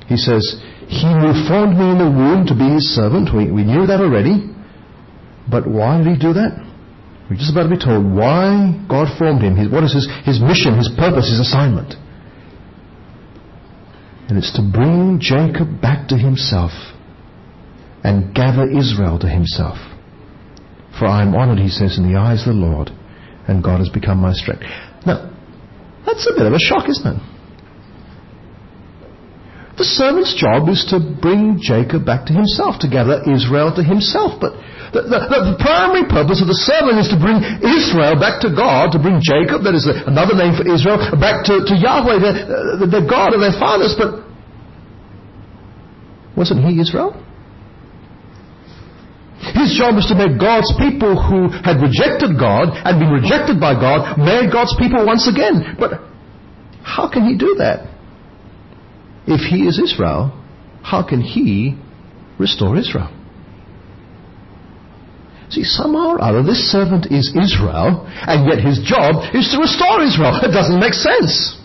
he 0.08 0.16
says, 0.16 0.42
He 0.88 1.04
who 1.04 1.36
formed 1.44 1.76
me 1.76 1.92
in 1.92 2.00
the 2.00 2.08
womb 2.08 2.46
to 2.48 2.56
be 2.56 2.72
his 2.72 2.88
servant, 2.96 3.34
we, 3.36 3.52
we 3.52 3.64
knew 3.64 3.86
that 3.86 4.00
already. 4.00 4.48
But 5.50 5.68
why 5.68 5.98
did 5.98 6.08
he 6.08 6.18
do 6.18 6.32
that? 6.32 6.56
We're 7.28 7.36
just 7.36 7.52
about 7.52 7.68
to 7.68 7.74
be 7.74 7.78
told 7.78 8.06
why 8.06 8.72
God 8.88 9.12
formed 9.18 9.42
him. 9.42 9.56
His, 9.56 9.68
what 9.68 9.84
is 9.84 9.92
his, 9.92 10.08
his 10.24 10.40
mission, 10.40 10.78
his 10.78 10.90
purpose, 10.96 11.28
his 11.28 11.40
assignment? 11.40 11.94
And 14.28 14.38
it's 14.38 14.54
to 14.56 14.62
bring 14.62 15.18
Jacob 15.20 15.80
back 15.80 16.08
to 16.08 16.16
himself 16.16 16.70
and 18.02 18.34
gather 18.34 18.70
Israel 18.70 19.18
to 19.18 19.28
himself. 19.28 19.78
For 20.98 21.06
I 21.06 21.22
am 21.22 21.34
honored, 21.34 21.58
he 21.58 21.68
says, 21.68 21.98
in 21.98 22.10
the 22.10 22.18
eyes 22.18 22.46
of 22.46 22.54
the 22.54 22.60
Lord, 22.60 22.90
and 23.48 23.62
God 23.62 23.78
has 23.78 23.88
become 23.88 24.18
my 24.18 24.32
strength. 24.32 24.62
Now, 25.06 25.32
that's 26.04 26.26
a 26.26 26.34
bit 26.34 26.46
of 26.46 26.52
a 26.52 26.58
shock, 26.58 26.88
isn't 26.88 27.06
it? 27.06 27.22
The 29.76 29.84
servant's 29.84 30.32
job 30.32 30.68
is 30.72 30.88
to 30.88 30.98
bring 31.20 31.60
Jacob 31.60 32.06
back 32.06 32.24
to 32.26 32.32
himself, 32.32 32.80
to 32.80 32.88
gather 32.88 33.20
Israel 33.28 33.74
to 33.76 33.84
himself. 33.84 34.40
But 34.40 34.56
The, 34.96 35.04
the, 35.04 35.20
the, 35.52 35.56
primary 35.60 36.08
purpose 36.08 36.40
of 36.40 36.48
the 36.48 36.56
servant 36.56 36.96
is 36.96 37.12
to 37.12 37.18
bring 37.20 37.44
Israel 37.60 38.16
back 38.16 38.40
to 38.40 38.48
God, 38.48 38.96
to 38.96 38.98
bring 39.02 39.20
Jacob, 39.20 39.68
that 39.68 39.76
is 39.76 39.84
another 39.84 40.32
name 40.32 40.56
for 40.56 40.64
Israel, 40.64 40.96
back 41.20 41.44
to, 41.44 41.60
to 41.60 41.74
Yahweh, 41.76 42.88
their 42.88 43.04
God 43.04 43.36
and 43.36 43.42
their 43.44 43.52
fathers. 43.60 43.92
But 43.98 44.24
wasn't 46.32 46.64
he 46.64 46.80
Israel? 46.80 47.12
His 49.56 49.72
job 49.72 49.96
was 49.96 50.04
to 50.12 50.16
make 50.16 50.36
God's 50.36 50.68
people 50.76 51.16
who 51.16 51.48
had 51.48 51.80
rejected 51.80 52.36
God 52.36 52.76
and 52.76 53.00
been 53.00 53.08
rejected 53.08 53.56
by 53.56 53.72
God, 53.72 54.20
made 54.20 54.52
God's 54.52 54.76
people 54.76 55.00
once 55.06 55.24
again. 55.24 55.76
But 55.80 56.04
how 56.84 57.08
can 57.08 57.24
he 57.24 57.36
do 57.40 57.56
that? 57.58 57.88
If 59.26 59.40
he 59.48 59.64
is 59.64 59.80
Israel, 59.80 60.30
how 60.84 61.02
can 61.02 61.20
he 61.20 61.74
restore 62.38 62.76
Israel? 62.76 63.08
See, 65.48 65.64
somehow 65.64 66.14
or 66.14 66.22
other, 66.22 66.42
this 66.42 66.70
servant 66.70 67.06
is 67.06 67.32
Israel, 67.32 68.04
and 68.06 68.50
yet 68.50 68.60
his 68.60 68.82
job 68.84 69.24
is 69.32 69.48
to 69.54 69.58
restore 69.58 70.02
Israel. 70.02 70.36
It 70.44 70.52
doesn't 70.52 70.78
make 70.78 70.92
sense 70.92 71.56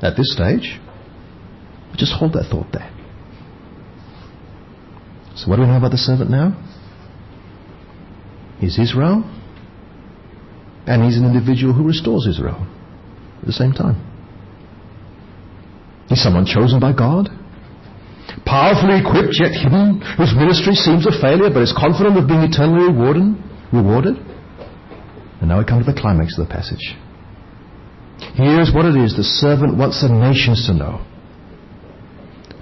at 0.00 0.16
this 0.16 0.32
stage. 0.32 0.80
Just 1.96 2.12
hold 2.12 2.32
that 2.32 2.48
thought 2.50 2.72
there. 2.72 2.88
So, 5.36 5.50
what 5.50 5.56
do 5.56 5.62
we 5.62 5.68
know 5.68 5.76
about 5.76 5.90
the 5.90 5.98
servant 5.98 6.30
now? 6.30 6.56
He's 8.60 8.78
Israel, 8.78 9.24
and 10.86 11.02
he's 11.02 11.16
an 11.16 11.24
individual 11.24 11.72
who 11.72 11.88
restores 11.88 12.26
Israel 12.26 12.60
at 13.40 13.46
the 13.46 13.56
same 13.56 13.72
time. 13.72 13.96
He's 16.08 16.22
someone 16.22 16.44
chosen 16.44 16.78
by 16.78 16.92
God, 16.92 17.30
powerfully 18.44 19.00
equipped 19.00 19.40
yet 19.40 19.56
hidden, 19.56 20.04
whose 20.18 20.36
ministry 20.36 20.74
seems 20.74 21.06
a 21.06 21.14
failure 21.20 21.48
but 21.48 21.62
is 21.62 21.72
confident 21.72 22.18
of 22.18 22.28
being 22.28 22.44
eternally 22.44 22.92
rewarded. 22.92 23.32
rewarded. 23.72 24.16
And 25.40 25.48
now 25.48 25.58
we 25.58 25.64
come 25.64 25.80
to 25.80 25.88
the 25.90 25.98
climax 25.98 26.36
of 26.36 26.46
the 26.46 26.52
passage. 26.52 26.92
Here's 28.36 28.74
what 28.74 28.84
it 28.84 28.96
is 29.00 29.16
the 29.16 29.24
servant 29.24 29.78
wants 29.78 30.02
the 30.02 30.12
nations 30.12 30.66
to 30.66 30.74
know. 30.74 31.00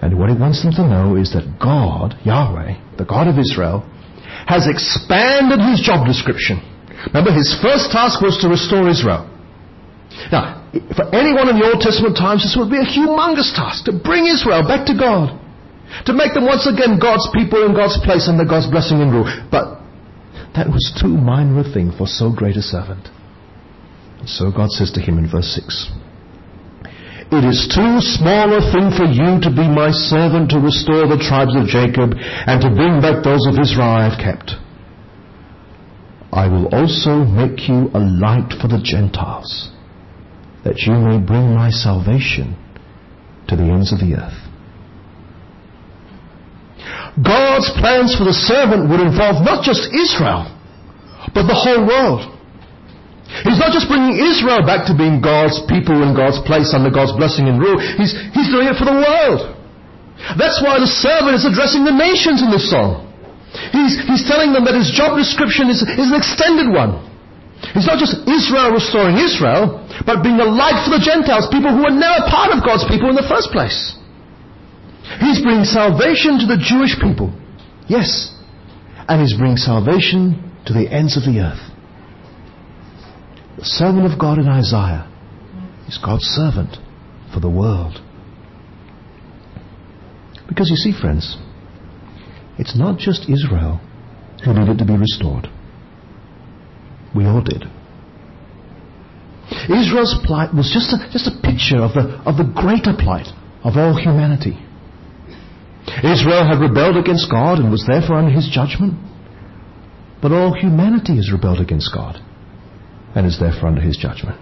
And 0.01 0.17
what 0.17 0.31
he 0.31 0.37
wants 0.37 0.63
them 0.63 0.71
to 0.79 0.87
know 0.87 1.17
is 1.17 1.33
that 1.35 1.59
God, 1.59 2.15
Yahweh, 2.25 2.97
the 2.99 3.05
God 3.05 3.27
of 3.27 3.35
Israel, 3.39 3.83
has 4.49 4.65
expanded 4.65 5.61
his 5.61 5.85
job 5.85 6.09
description. 6.09 6.57
Remember, 7.13 7.29
his 7.29 7.53
first 7.61 7.93
task 7.93 8.25
was 8.25 8.41
to 8.41 8.49
restore 8.49 8.89
Israel. 8.89 9.29
Now, 10.33 10.65
for 10.97 11.05
anyone 11.13 11.53
in 11.53 11.61
the 11.61 11.69
Old 11.69 11.85
Testament 11.85 12.17
times, 12.17 12.43
this 12.43 12.57
would 12.57 12.73
be 12.73 12.81
a 12.81 12.89
humongous 12.89 13.53
task 13.53 13.85
to 13.85 13.93
bring 13.93 14.25
Israel 14.25 14.65
back 14.65 14.89
to 14.89 14.97
God, 14.97 15.37
to 16.09 16.17
make 16.17 16.33
them 16.33 16.49
once 16.49 16.65
again 16.65 16.97
God's 16.97 17.29
people 17.37 17.61
in 17.69 17.77
God's 17.77 18.01
place 18.01 18.25
under 18.25 18.49
God's 18.49 18.73
blessing 18.73 19.05
and 19.05 19.13
rule. 19.13 19.29
But 19.53 19.85
that 20.57 20.73
was 20.73 20.97
too 20.97 21.13
minor 21.13 21.61
a 21.61 21.69
thing 21.69 21.93
for 21.93 22.09
so 22.09 22.33
great 22.33 22.57
a 22.57 22.65
servant. 22.65 23.05
So 24.25 24.49
God 24.51 24.73
says 24.73 24.91
to 24.97 25.01
him 25.05 25.21
in 25.21 25.29
verse 25.29 25.53
6 25.53 25.93
It 27.31 27.45
is 27.45 27.69
too 27.69 28.01
small 28.01 28.57
a 28.57 28.65
thing 28.73 28.89
for 28.97 29.05
you 29.05 29.37
to 29.45 29.51
be 29.53 29.69
my 29.69 29.93
servant 29.93 30.49
to 30.51 30.65
restore 30.65 31.05
the 31.05 31.21
tribes 31.21 31.53
of 31.53 31.69
Jacob 31.69 32.17
and 32.17 32.57
to 32.65 32.73
bring 32.73 33.05
back 33.05 33.23
those 33.23 33.45
of 33.45 33.61
Israel 33.61 33.85
I 33.85 34.09
have 34.09 34.17
kept. 34.17 34.57
I 36.33 36.49
will 36.49 36.73
also 36.73 37.29
make 37.29 37.69
you 37.69 37.93
a 37.93 38.01
light 38.01 38.57
for 38.57 38.69
the 38.69 38.81
Gentiles, 38.83 39.71
that 40.65 40.81
you 40.89 40.93
may 40.97 41.19
bring 41.21 41.53
my 41.53 41.69
salvation 41.69 42.57
to 43.49 43.57
the 43.57 43.65
ends 43.65 43.93
of 43.93 44.01
the 44.01 44.17
earth. 44.17 44.41
God's 47.21 47.69
plans 47.77 48.17
for 48.17 48.25
the 48.25 48.33
servant 48.33 48.89
would 48.89 49.01
involve 49.01 49.45
not 49.45 49.65
just 49.65 49.93
Israel, 49.93 50.49
but 51.35 51.45
the 51.45 51.57
whole 51.57 51.85
world. 51.85 52.38
He's 53.47 53.61
not 53.61 53.71
just 53.71 53.87
bringing 53.87 54.19
Israel 54.19 54.67
back 54.67 54.89
to 54.91 54.95
being 54.97 55.23
God's 55.23 55.63
people 55.71 56.03
in 56.03 56.17
God's 56.17 56.43
place 56.43 56.75
under 56.75 56.91
God's 56.91 57.15
blessing 57.15 57.47
and 57.47 57.61
rule. 57.61 57.79
He's, 57.79 58.17
he's 58.35 58.51
doing 58.51 58.67
it 58.67 58.75
for 58.75 58.89
the 58.89 58.99
world. 58.99 59.55
That's 60.35 60.59
why 60.59 60.83
the 60.83 60.91
servant 60.91 61.39
is 61.39 61.47
addressing 61.47 61.87
the 61.87 61.95
nations 61.95 62.43
in 62.43 62.51
this 62.51 62.67
song. 62.67 63.07
He's, 63.71 63.95
he's 64.11 64.25
telling 64.27 64.51
them 64.51 64.67
that 64.67 64.75
his 64.75 64.91
job 64.91 65.15
description 65.15 65.71
is, 65.71 65.81
is 65.81 66.11
an 66.11 66.19
extended 66.19 66.69
one. 66.69 67.07
He's 67.75 67.87
not 67.87 67.99
just 67.99 68.27
Israel 68.27 68.75
restoring 68.75 69.19
Israel, 69.19 69.83
but 70.07 70.23
being 70.23 70.39
a 70.39 70.47
light 70.47 70.79
for 70.87 70.95
the 70.95 71.03
Gentiles, 71.03 71.51
people 71.51 71.75
who 71.75 71.87
were 71.87 71.95
never 71.95 72.27
part 72.31 72.55
of 72.55 72.63
God's 72.63 72.87
people 72.87 73.11
in 73.11 73.17
the 73.19 73.27
first 73.27 73.51
place. 73.55 73.99
He's 75.23 75.43
bringing 75.43 75.65
salvation 75.67 76.39
to 76.43 76.47
the 76.47 76.59
Jewish 76.59 76.99
people. 77.01 77.33
Yes. 77.89 78.35
And 79.09 79.23
he's 79.23 79.35
bringing 79.35 79.57
salvation 79.57 80.39
to 80.67 80.73
the 80.75 80.87
ends 80.91 81.17
of 81.17 81.25
the 81.25 81.41
earth. 81.41 81.68
The 83.59 83.65
servant 83.65 84.07
of 84.07 84.21
God 84.21 84.39
in 84.39 84.47
Isaiah 84.47 85.11
is 85.89 85.99
God's 85.99 86.23
servant 86.23 86.77
for 87.35 87.41
the 87.41 87.51
world. 87.51 87.99
Because 90.47 90.71
you 90.71 90.77
see, 90.77 90.95
friends, 90.95 91.37
it's 92.57 92.79
not 92.79 93.01
just 93.01 93.29
Israel 93.29 93.81
who 94.45 94.55
needed 94.55 94.79
to 94.79 94.85
be 94.85 94.97
restored. 94.97 95.49
We 97.17 97.27
all 97.27 97.43
did. 97.43 97.65
Israel's 99.67 100.15
plight 100.25 100.55
was 100.55 100.71
just 100.71 100.95
a, 100.95 101.11
just 101.11 101.27
a 101.27 101.43
picture 101.43 101.83
of 101.83 101.99
the, 101.99 102.15
of 102.31 102.39
the 102.39 102.47
greater 102.47 102.95
plight 102.95 103.27
of 103.65 103.75
all 103.77 103.99
humanity. 103.99 104.55
Israel 106.07 106.47
had 106.47 106.63
rebelled 106.63 106.97
against 106.97 107.29
God 107.29 107.59
and 107.59 107.73
was 107.73 107.85
therefore 107.89 108.23
under 108.23 108.31
his 108.31 108.49
judgment. 108.53 108.95
But 110.23 110.31
all 110.31 110.55
humanity 110.55 111.17
has 111.17 111.33
rebelled 111.33 111.59
against 111.59 111.91
God 111.93 112.23
and 113.15 113.27
is 113.27 113.39
therefore 113.39 113.69
under 113.69 113.81
his 113.81 113.97
judgment. 113.97 114.39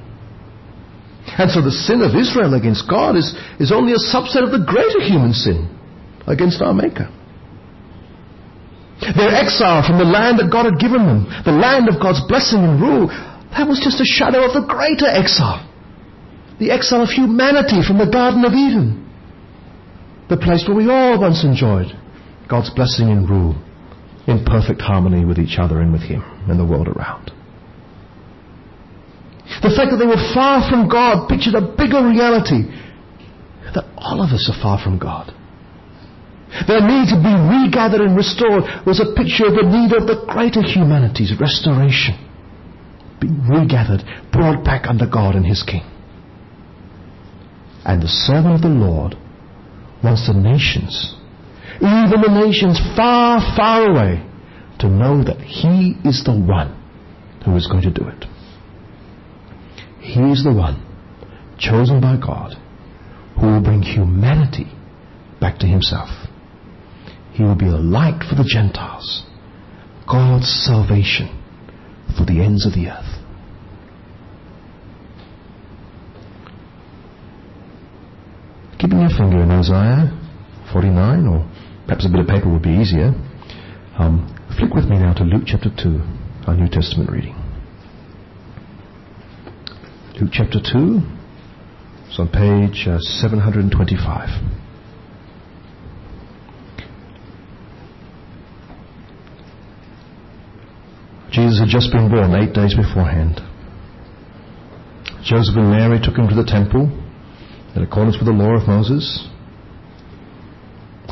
And 1.27 1.51
so 1.51 1.61
the 1.61 1.75
sin 1.75 2.03
of 2.03 2.15
Israel 2.15 2.55
against 2.55 2.89
God 2.89 3.17
is, 3.17 3.35
is 3.59 3.73
only 3.73 3.93
a 3.93 4.03
subset 4.03 4.47
of 4.47 4.55
the 4.55 4.63
greater 4.63 5.03
human 5.03 5.35
sin 5.35 5.67
against 6.27 6.63
our 6.63 6.73
Maker. 6.73 7.11
Their 9.01 9.35
exile 9.35 9.85
from 9.87 9.99
the 9.99 10.09
land 10.09 10.39
that 10.39 10.51
God 10.51 10.65
had 10.65 10.81
given 10.81 11.05
them, 11.05 11.29
the 11.45 11.53
land 11.53 11.89
of 11.89 12.01
God's 12.01 12.23
blessing 12.27 12.65
and 12.65 12.81
rule, 12.81 13.09
that 13.53 13.69
was 13.69 13.83
just 13.83 14.01
a 14.01 14.09
shadow 14.09 14.47
of 14.47 14.55
the 14.55 14.65
greater 14.65 15.07
exile. 15.07 15.63
The 16.59 16.71
exile 16.71 17.03
of 17.03 17.11
humanity 17.11 17.85
from 17.87 17.99
the 17.99 18.09
Garden 18.09 18.45
of 18.45 18.53
Eden. 18.53 19.05
The 20.29 20.41
place 20.41 20.65
where 20.67 20.77
we 20.77 20.89
all 20.89 21.21
once 21.21 21.45
enjoyed 21.45 21.93
God's 22.49 22.71
blessing 22.71 23.11
and 23.11 23.29
rule 23.29 23.55
in 24.27 24.45
perfect 24.45 24.81
harmony 24.81 25.25
with 25.25 25.39
each 25.39 25.59
other 25.59 25.81
and 25.81 25.93
with 25.93 26.03
Him 26.03 26.23
and 26.49 26.59
the 26.59 26.65
world 26.65 26.89
around. 26.89 27.31
The 29.63 29.71
fact 29.71 29.95
that 29.95 29.99
they 29.99 30.11
were 30.11 30.21
far 30.35 30.69
from 30.69 30.89
God 30.89 31.29
pictured 31.29 31.55
a 31.55 31.63
bigger 31.63 32.03
reality 32.03 32.67
that 33.75 33.87
all 33.97 34.23
of 34.23 34.31
us 34.31 34.51
are 34.51 34.61
far 34.61 34.83
from 34.83 34.99
God. 34.99 35.31
Their 36.67 36.81
need 36.81 37.13
to 37.13 37.19
be 37.21 37.35
regathered 37.35 38.01
and 38.01 38.17
restored 38.17 38.65
was 38.87 38.99
a 38.99 39.15
picture 39.15 39.47
of 39.47 39.55
the 39.55 39.69
need 39.69 39.93
of 39.93 40.07
the 40.09 40.25
greater 40.27 40.63
humanity's 40.63 41.35
restoration. 41.39 42.17
Being 43.21 43.47
regathered, 43.47 44.03
brought 44.33 44.65
back 44.65 44.87
under 44.89 45.07
God 45.07 45.35
and 45.35 45.45
His 45.45 45.63
King. 45.63 45.85
And 47.85 48.03
the 48.03 48.09
servant 48.09 48.57
of 48.57 48.63
the 48.63 48.69
Lord 48.69 49.15
wants 50.03 50.27
the 50.27 50.35
nations, 50.35 51.15
even 51.77 52.21
the 52.21 52.47
nations 52.47 52.81
far, 52.97 53.41
far 53.57 53.91
away, 53.91 54.27
to 54.81 54.89
know 54.89 55.23
that 55.25 55.41
He 55.41 55.97
is 56.05 56.23
the 56.25 56.33
one 56.35 56.75
who 57.45 57.55
is 57.57 57.67
going 57.67 57.83
to 57.83 57.93
do 57.93 58.09
it. 58.09 58.25
He 60.07 60.21
is 60.31 60.45
the 60.45 60.55
one 60.55 60.87
chosen 61.59 62.01
by 62.01 62.17
God 62.17 62.55
who 63.41 63.49
will 63.49 63.61
bring 63.61 63.83
humanity 63.83 64.71
back 65.41 65.59
to 65.59 65.67
himself. 65.67 66.09
He 67.33 67.43
will 67.43 67.57
be 67.57 67.67
a 67.67 67.77
light 67.77 68.23
for 68.23 68.37
the 68.37 68.49
Gentiles, 68.49 69.27
God's 70.09 70.49
salvation 70.49 71.29
for 72.17 72.25
the 72.25 72.41
ends 72.41 72.65
of 72.65 72.73
the 72.73 72.89
earth. 72.89 73.21
Keeping 78.79 79.01
your 79.01 79.11
finger 79.11 79.43
in 79.43 79.51
Isaiah 79.51 80.17
49, 80.73 81.27
or 81.27 81.51
perhaps 81.87 82.07
a 82.07 82.09
bit 82.09 82.21
of 82.21 82.29
paper 82.29 82.51
would 82.51 82.63
be 82.63 82.71
easier, 82.71 83.13
um, 83.99 84.33
flick 84.57 84.73
with 84.73 84.85
me 84.85 84.99
now 84.99 85.15
to 85.15 85.25
Luke 85.25 85.45
chapter 85.47 85.71
2, 85.71 86.01
our 86.47 86.55
New 86.55 86.69
Testament 86.69 87.11
reading. 87.11 87.46
Luke 90.19 90.31
chapter 90.33 90.57
2. 90.57 90.97
It's 92.09 92.19
on 92.19 92.33
page 92.33 92.89
uh, 92.89 92.97
725. 93.21 93.69
Jesus 101.31 101.61
had 101.61 101.69
just 101.69 101.93
been 101.93 102.09
born 102.09 102.33
eight 102.33 102.55
days 102.55 102.73
beforehand. 102.73 103.45
Joseph 105.23 105.53
and 105.53 105.69
Mary 105.69 106.01
took 106.01 106.17
him 106.17 106.29
to 106.29 106.35
the 106.35 106.49
temple 106.49 106.89
in 107.77 107.83
accordance 107.83 108.17
with 108.17 108.25
the 108.25 108.33
law 108.33 108.57
of 108.57 108.67
Moses. 108.67 109.29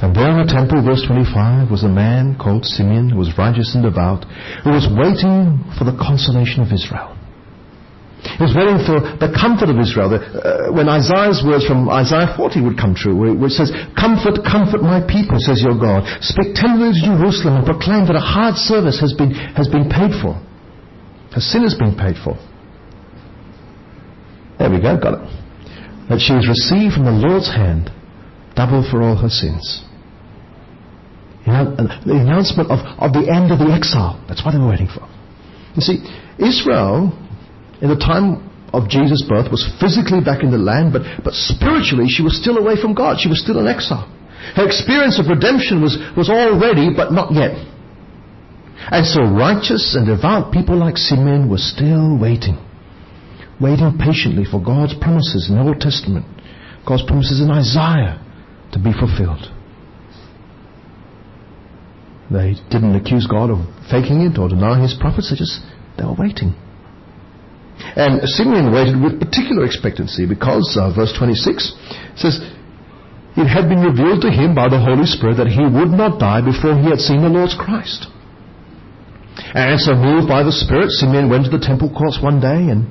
And 0.01 0.17
there 0.17 0.33
in 0.33 0.47
the 0.47 0.51
temple, 0.51 0.81
verse 0.81 1.05
25, 1.07 1.71
was 1.71 1.85
a 1.85 1.93
man 1.93 2.39
called 2.41 2.65
Simeon, 2.65 3.11
who 3.11 3.19
was 3.19 3.37
righteous 3.37 3.75
and 3.75 3.85
devout, 3.85 4.25
who 4.65 4.71
was 4.71 4.89
waiting 4.89 5.61
for 5.77 5.85
the 5.85 5.93
consolation 5.93 6.65
of 6.65 6.73
Israel. 6.73 7.15
He 8.25 8.41
was 8.41 8.57
waiting 8.57 8.81
for 8.81 9.05
the 9.21 9.29
comfort 9.37 9.69
of 9.69 9.77
Israel. 9.77 10.09
The, 10.09 10.21
uh, 10.25 10.73
when 10.73 10.89
Isaiah's 10.89 11.45
words 11.45 11.69
from 11.69 11.93
Isaiah 11.93 12.33
40 12.33 12.65
would 12.65 12.79
come 12.81 12.97
true, 12.97 13.15
it 13.21 13.53
says, 13.53 13.69
Comfort, 13.95 14.41
comfort 14.43 14.81
my 14.81 15.05
people, 15.05 15.37
says 15.37 15.61
your 15.61 15.77
God. 15.77 16.09
Speak 16.25 16.57
tenderly 16.57 16.97
to 16.97 17.03
Jerusalem 17.05 17.61
and 17.61 17.65
proclaim 17.69 18.09
that 18.09 18.17
a 18.17 18.25
hard 18.25 18.57
service 18.57 18.97
has 19.05 19.13
been, 19.13 19.37
has 19.55 19.69
been 19.69 19.93
paid 19.93 20.17
for. 20.25 20.41
Her 21.37 21.45
sin 21.45 21.69
has 21.69 21.77
been 21.77 21.95
paid 21.95 22.17
for. 22.17 22.41
There 24.57 24.73
we 24.73 24.81
go, 24.81 24.97
got 24.97 25.21
it. 25.21 25.25
That 26.09 26.21
she 26.25 26.33
has 26.33 26.49
received 26.49 26.97
from 26.97 27.05
the 27.05 27.13
Lord's 27.15 27.53
hand 27.53 27.93
double 28.57 28.87
for 28.89 29.03
all 29.03 29.17
her 29.21 29.29
sins. 29.29 29.85
The 31.45 32.17
announcement 32.17 32.71
of, 32.73 32.81
of 32.97 33.13
the 33.13 33.29
end 33.29 33.53
of 33.53 33.61
the 33.61 33.69
exile. 33.69 34.17
That's 34.29 34.41
what 34.45 34.53
they 34.53 34.59
were 34.59 34.73
waiting 34.73 34.89
for. 34.89 35.05
You 35.77 35.83
see, 35.83 36.01
Israel 36.39 37.13
in 37.85 37.93
the 37.93 38.01
time 38.01 38.41
of 38.73 38.89
Jesus' 38.89 39.21
birth 39.29 39.53
was 39.53 39.61
physically 39.77 40.25
back 40.25 40.43
in 40.43 40.49
the 40.51 40.57
land, 40.57 40.97
but, 40.97 41.05
but 41.21 41.37
spiritually 41.37 42.09
she 42.09 42.25
was 42.25 42.33
still 42.33 42.57
away 42.57 42.81
from 42.81 42.97
God. 42.97 43.21
She 43.21 43.29
was 43.29 43.45
still 43.45 43.61
in 43.61 43.69
exile. 43.69 44.09
Her 44.57 44.65
experience 44.65 45.21
of 45.21 45.29
redemption 45.29 45.85
was, 45.85 46.01
was 46.17 46.33
already, 46.33 46.89
but 46.97 47.13
not 47.13 47.37
yet. 47.37 47.53
And 48.89 49.05
so 49.05 49.21
righteous 49.29 49.93
and 49.93 50.09
devout 50.09 50.49
people 50.49 50.81
like 50.81 50.97
Simeon 50.97 51.49
were 51.49 51.61
still 51.61 52.17
waiting. 52.17 52.57
Waiting 53.61 54.01
patiently 54.01 54.49
for 54.49 54.65
God's 54.65 54.97
promises 54.97 55.53
in 55.53 55.61
the 55.61 55.63
Old 55.63 55.81
Testament. 55.81 56.25
God's 56.89 57.05
promises 57.05 57.45
in 57.45 57.53
Isaiah 57.53 58.17
to 58.73 58.81
be 58.81 58.97
fulfilled. 58.97 59.45
They 62.33 62.57
didn't 62.73 62.97
accuse 62.97 63.29
God 63.29 63.53
of 63.53 63.61
faking 63.93 64.25
it 64.25 64.41
or 64.41 64.49
denying 64.49 64.83
his 64.83 64.97
prophets. 64.99 65.29
They 65.29 65.37
just, 65.37 65.61
they 66.01 66.05
were 66.05 66.17
waiting. 66.17 66.57
And 67.97 68.27
Simeon 68.29 68.73
waited 68.73 68.97
with 68.99 69.21
particular 69.21 69.65
expectancy 69.65 70.27
because, 70.27 70.77
uh, 70.81 70.91
verse 70.95 71.13
26 71.17 71.75
says, 72.17 72.41
it 73.37 73.47
had 73.47 73.69
been 73.69 73.83
revealed 73.83 74.23
to 74.23 74.31
him 74.31 74.55
by 74.55 74.69
the 74.69 74.79
Holy 74.79 75.07
Spirit 75.07 75.37
that 75.39 75.51
he 75.51 75.63
would 75.63 75.91
not 75.91 76.19
die 76.19 76.41
before 76.41 76.79
he 76.79 76.87
had 76.87 76.99
seen 76.99 77.23
the 77.23 77.29
Lord's 77.29 77.55
Christ. 77.55 78.07
And 79.55 79.79
so 79.81 79.95
moved 79.95 80.29
by 80.29 80.43
the 80.43 80.55
Spirit, 80.55 80.91
Simeon 80.91 81.29
went 81.29 81.45
to 81.45 81.51
the 81.51 81.63
temple 81.63 81.91
courts 81.91 82.23
one 82.23 82.41
day 82.41 82.71
and 82.71 82.87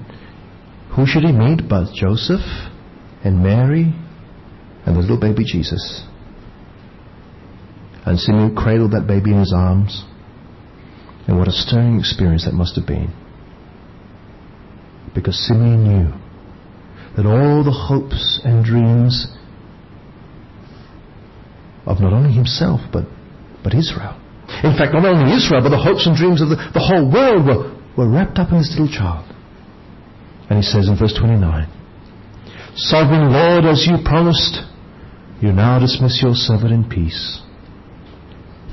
who 0.95 1.07
should 1.07 1.23
he 1.23 1.31
meet 1.31 1.67
but 1.67 1.93
Joseph 1.95 2.43
and 3.23 3.41
Mary 3.41 3.95
and 4.85 4.95
the 4.95 4.99
little 4.99 5.19
baby 5.19 5.43
Jesus. 5.45 6.03
And 8.05 8.19
Simeon 8.19 8.55
cradled 8.55 8.91
that 8.91 9.07
baby 9.07 9.31
in 9.31 9.39
his 9.39 9.53
arms. 9.55 10.03
And 11.25 11.39
what 11.39 11.47
a 11.47 11.55
stirring 11.55 11.99
experience 11.99 12.43
that 12.43 12.53
must 12.53 12.75
have 12.75 12.85
been 12.85 13.22
because 15.13 15.37
Simeon 15.47 15.83
knew 15.83 16.23
that 17.15 17.25
all 17.25 17.63
the 17.63 17.71
hopes 17.71 18.41
and 18.43 18.65
dreams 18.65 19.27
of 21.85 21.99
not 21.99 22.13
only 22.13 22.33
himself 22.33 22.81
but, 22.91 23.05
but 23.63 23.73
Israel. 23.73 24.19
In 24.63 24.75
fact, 24.77 24.93
not 24.93 25.05
only 25.05 25.33
Israel, 25.35 25.61
but 25.61 25.69
the 25.69 25.81
hopes 25.81 26.05
and 26.07 26.15
dreams 26.15 26.41
of 26.41 26.49
the, 26.49 26.57
the 26.73 26.81
whole 26.81 27.05
world 27.09 27.45
were, 27.45 27.63
were 27.97 28.09
wrapped 28.09 28.39
up 28.39 28.51
in 28.51 28.57
this 28.57 28.75
little 28.77 28.91
child. 28.91 29.29
And 30.49 30.57
he 30.57 30.63
says 30.63 30.87
in 30.87 30.97
verse 30.97 31.13
29, 31.17 31.39
Sovereign 32.75 33.31
Lord, 33.31 33.65
as 33.65 33.85
you 33.85 33.97
promised, 34.03 34.59
you 35.41 35.51
now 35.51 35.79
dismiss 35.79 36.21
your 36.21 36.33
servant 36.33 36.73
in 36.73 36.89
peace. 36.89 37.41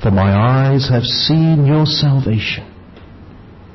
For 0.01 0.11
my 0.11 0.33
eyes 0.33 0.89
have 0.89 1.03
seen 1.03 1.65
your 1.65 1.85
salvation, 1.85 2.65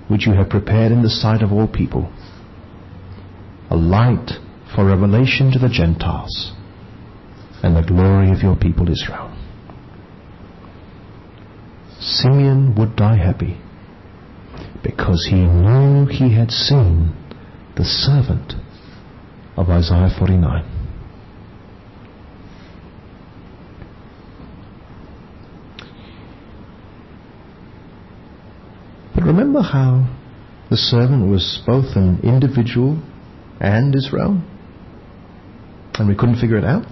which 0.09 0.27
you 0.27 0.35
have 0.35 0.51
prepared 0.51 0.93
in 0.93 1.03
the 1.03 1.11
sight 1.11 1.43
of 1.43 1.53
all 1.53 1.69
people 1.69 2.13
a 3.71 3.77
light 3.77 4.31
for 4.75 4.85
revelation 4.85 5.51
to 5.53 5.59
the 5.59 5.69
Gentiles 5.69 6.53
and 7.63 7.77
the 7.77 7.83
glory 7.83 8.31
of 8.31 8.43
your 8.43 8.57
people 8.57 8.91
Israel. 8.91 9.33
Simeon 11.99 12.75
would 12.77 12.95
die 12.95 13.17
happy 13.17 13.59
because 14.83 15.27
he 15.31 15.37
knew 15.37 16.07
he 16.07 16.35
had 16.35 16.51
seen 16.51 17.13
the 17.77 17.85
servant 17.85 18.55
of 19.57 19.69
Isaiah 19.69 20.11
49. 20.17 20.73
But 29.15 29.25
remember 29.25 29.63
how 29.63 30.15
the 30.71 30.77
servant 30.77 31.31
was 31.31 31.63
both 31.67 31.97
an 31.97 32.21
individual 32.23 33.03
and 33.61 33.95
Israel? 33.95 34.41
And 35.95 36.09
we 36.09 36.15
couldn't 36.15 36.41
figure 36.41 36.59
it 36.59 36.65
out? 36.65 36.85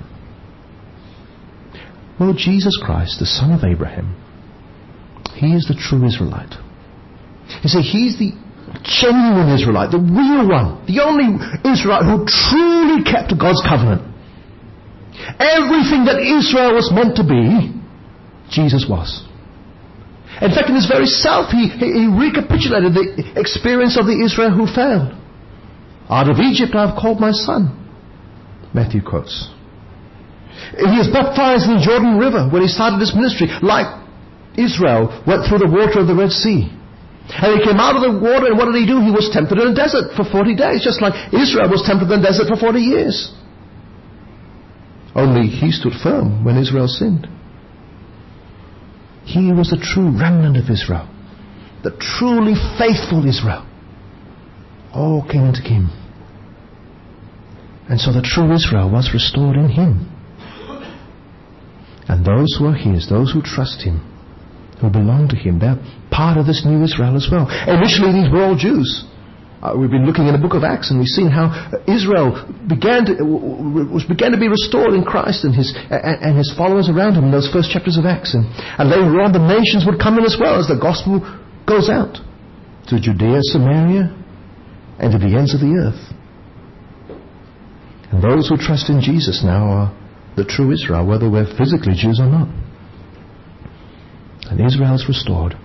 Well, 2.18 2.32
Jesus 2.32 2.78
Christ, 2.82 3.18
the 3.18 3.26
son 3.26 3.52
of 3.52 3.64
Abraham, 3.64 4.16
he 5.34 5.52
is 5.52 5.66
the 5.66 5.74
true 5.74 6.06
Israelite. 6.06 6.54
You 7.62 7.68
see, 7.68 7.82
he's 7.82 8.18
the 8.18 8.32
genuine 8.86 9.52
Israelite, 9.52 9.90
the 9.90 10.00
real 10.00 10.48
one, 10.48 10.80
the 10.86 11.02
only 11.02 11.36
Israelite 11.66 12.06
who 12.06 12.24
truly 12.24 13.02
kept 13.04 13.34
God's 13.36 13.60
covenant. 13.66 14.02
Everything 15.38 16.06
that 16.06 16.22
Israel 16.22 16.74
was 16.74 16.90
meant 16.94 17.16
to 17.16 17.24
be, 17.26 17.74
Jesus 18.50 18.86
was. 18.88 19.26
In 20.40 20.50
fact, 20.50 20.70
in 20.70 20.74
his 20.74 20.86
very 20.86 21.06
self, 21.06 21.50
he, 21.50 21.68
he, 21.68 21.86
he 21.86 22.06
recapitulated 22.10 22.94
the 22.94 23.34
experience 23.36 23.98
of 23.98 24.06
the 24.06 24.18
Israel 24.18 24.50
who 24.50 24.66
failed. 24.66 25.14
Out 26.08 26.28
of 26.28 26.38
Egypt 26.38 26.74
I 26.74 26.88
have 26.88 26.96
called 27.00 27.20
my 27.20 27.32
son. 27.32 27.72
Matthew 28.74 29.00
quotes. 29.00 29.48
He 30.76 30.98
was 30.98 31.08
baptized 31.08 31.66
in 31.66 31.78
the 31.78 31.84
Jordan 31.84 32.18
River 32.18 32.50
when 32.50 32.62
he 32.62 32.68
started 32.68 33.00
his 33.00 33.14
ministry, 33.14 33.48
like 33.62 33.88
Israel 34.58 35.10
went 35.26 35.46
through 35.48 35.64
the 35.64 35.70
water 35.70 36.00
of 36.00 36.06
the 36.06 36.14
Red 36.14 36.30
Sea. 36.30 36.70
And 37.24 37.50
he 37.56 37.64
came 37.64 37.80
out 37.80 37.96
of 37.96 38.04
the 38.04 38.20
water, 38.20 38.52
and 38.52 38.58
what 38.58 38.68
did 38.68 38.76
he 38.76 38.86
do? 38.86 39.00
He 39.00 39.10
was 39.10 39.32
tempted 39.32 39.56
in 39.56 39.72
the 39.72 39.78
desert 39.78 40.12
for 40.12 40.28
40 40.28 40.54
days, 40.54 40.84
just 40.84 41.00
like 41.00 41.16
Israel 41.32 41.72
was 41.72 41.82
tempted 41.86 42.12
in 42.12 42.20
the 42.20 42.26
desert 42.26 42.52
for 42.52 42.60
40 42.60 42.78
years. 42.78 43.32
Only 45.14 45.48
he 45.48 45.72
stood 45.72 45.94
firm 46.02 46.44
when 46.44 46.58
Israel 46.58 46.88
sinned. 46.88 47.26
He 49.24 49.52
was 49.52 49.70
the 49.70 49.80
true 49.80 50.12
remnant 50.12 50.58
of 50.58 50.68
Israel, 50.68 51.08
the 51.82 51.96
truly 51.96 52.52
faithful 52.76 53.24
Israel 53.24 53.64
all 54.94 55.26
came 55.26 55.44
into 55.44 55.62
him. 55.62 55.90
And 57.88 58.00
so 58.00 58.12
the 58.12 58.24
true 58.24 58.48
Israel 58.54 58.90
was 58.90 59.12
restored 59.12 59.56
in 59.56 59.68
him. 59.68 60.08
And 62.08 62.24
those 62.24 62.56
who 62.56 62.66
are 62.66 62.76
his, 62.76 63.08
those 63.08 63.32
who 63.32 63.42
trust 63.42 63.82
him, 63.82 64.00
who 64.80 64.88
belong 64.88 65.28
to 65.28 65.36
him, 65.36 65.58
they're 65.58 65.80
part 66.10 66.36
of 66.36 66.46
this 66.46 66.64
new 66.64 66.84
Israel 66.84 67.16
as 67.16 67.28
well. 67.30 67.48
Initially, 67.68 68.12
these 68.12 68.30
were 68.32 68.44
all 68.44 68.56
Jews. 68.56 69.04
Uh, 69.64 69.72
we've 69.72 69.90
been 69.90 70.04
looking 70.04 70.28
in 70.28 70.36
the 70.36 70.40
book 70.40 70.52
of 70.52 70.60
Acts 70.60 70.92
and 70.92 71.00
we've 71.00 71.08
seen 71.08 71.32
how 71.32 71.48
Israel 71.88 72.36
began 72.68 73.08
to, 73.08 73.24
was, 73.24 74.04
began 74.04 74.32
to 74.32 74.40
be 74.40 74.48
restored 74.48 74.92
in 74.92 75.04
Christ 75.04 75.44
and 75.44 75.56
his, 75.56 75.72
and, 75.88 76.20
and 76.20 76.32
his 76.36 76.52
followers 76.52 76.92
around 76.92 77.16
him 77.16 77.24
in 77.24 77.32
those 77.32 77.48
first 77.48 77.72
chapters 77.72 77.96
of 77.96 78.04
Acts. 78.04 78.36
And, 78.36 78.44
and 78.76 78.92
later 78.92 79.16
on, 79.24 79.32
the 79.32 79.40
nations 79.40 79.88
would 79.88 79.96
come 79.96 80.20
in 80.20 80.24
as 80.28 80.36
well 80.36 80.60
as 80.60 80.68
the 80.68 80.76
gospel 80.76 81.24
goes 81.64 81.88
out 81.88 82.20
to 82.92 83.00
Judea, 83.00 83.40
Samaria, 83.48 84.12
and 84.98 85.12
to 85.12 85.18
the 85.18 85.36
ends 85.36 85.54
of 85.54 85.60
the 85.60 85.74
earth. 85.74 86.14
And 88.12 88.22
those 88.22 88.48
who 88.48 88.56
trust 88.56 88.88
in 88.90 89.00
Jesus 89.00 89.42
now 89.44 89.66
are 89.66 90.04
the 90.36 90.44
true 90.44 90.72
Israel, 90.72 91.06
whether 91.06 91.30
we're 91.30 91.46
physically 91.58 91.94
Jews 91.94 92.20
or 92.20 92.26
not. 92.26 92.48
And 94.50 94.60
Israel 94.60 94.94
is 94.94 95.06
restored. 95.08 95.56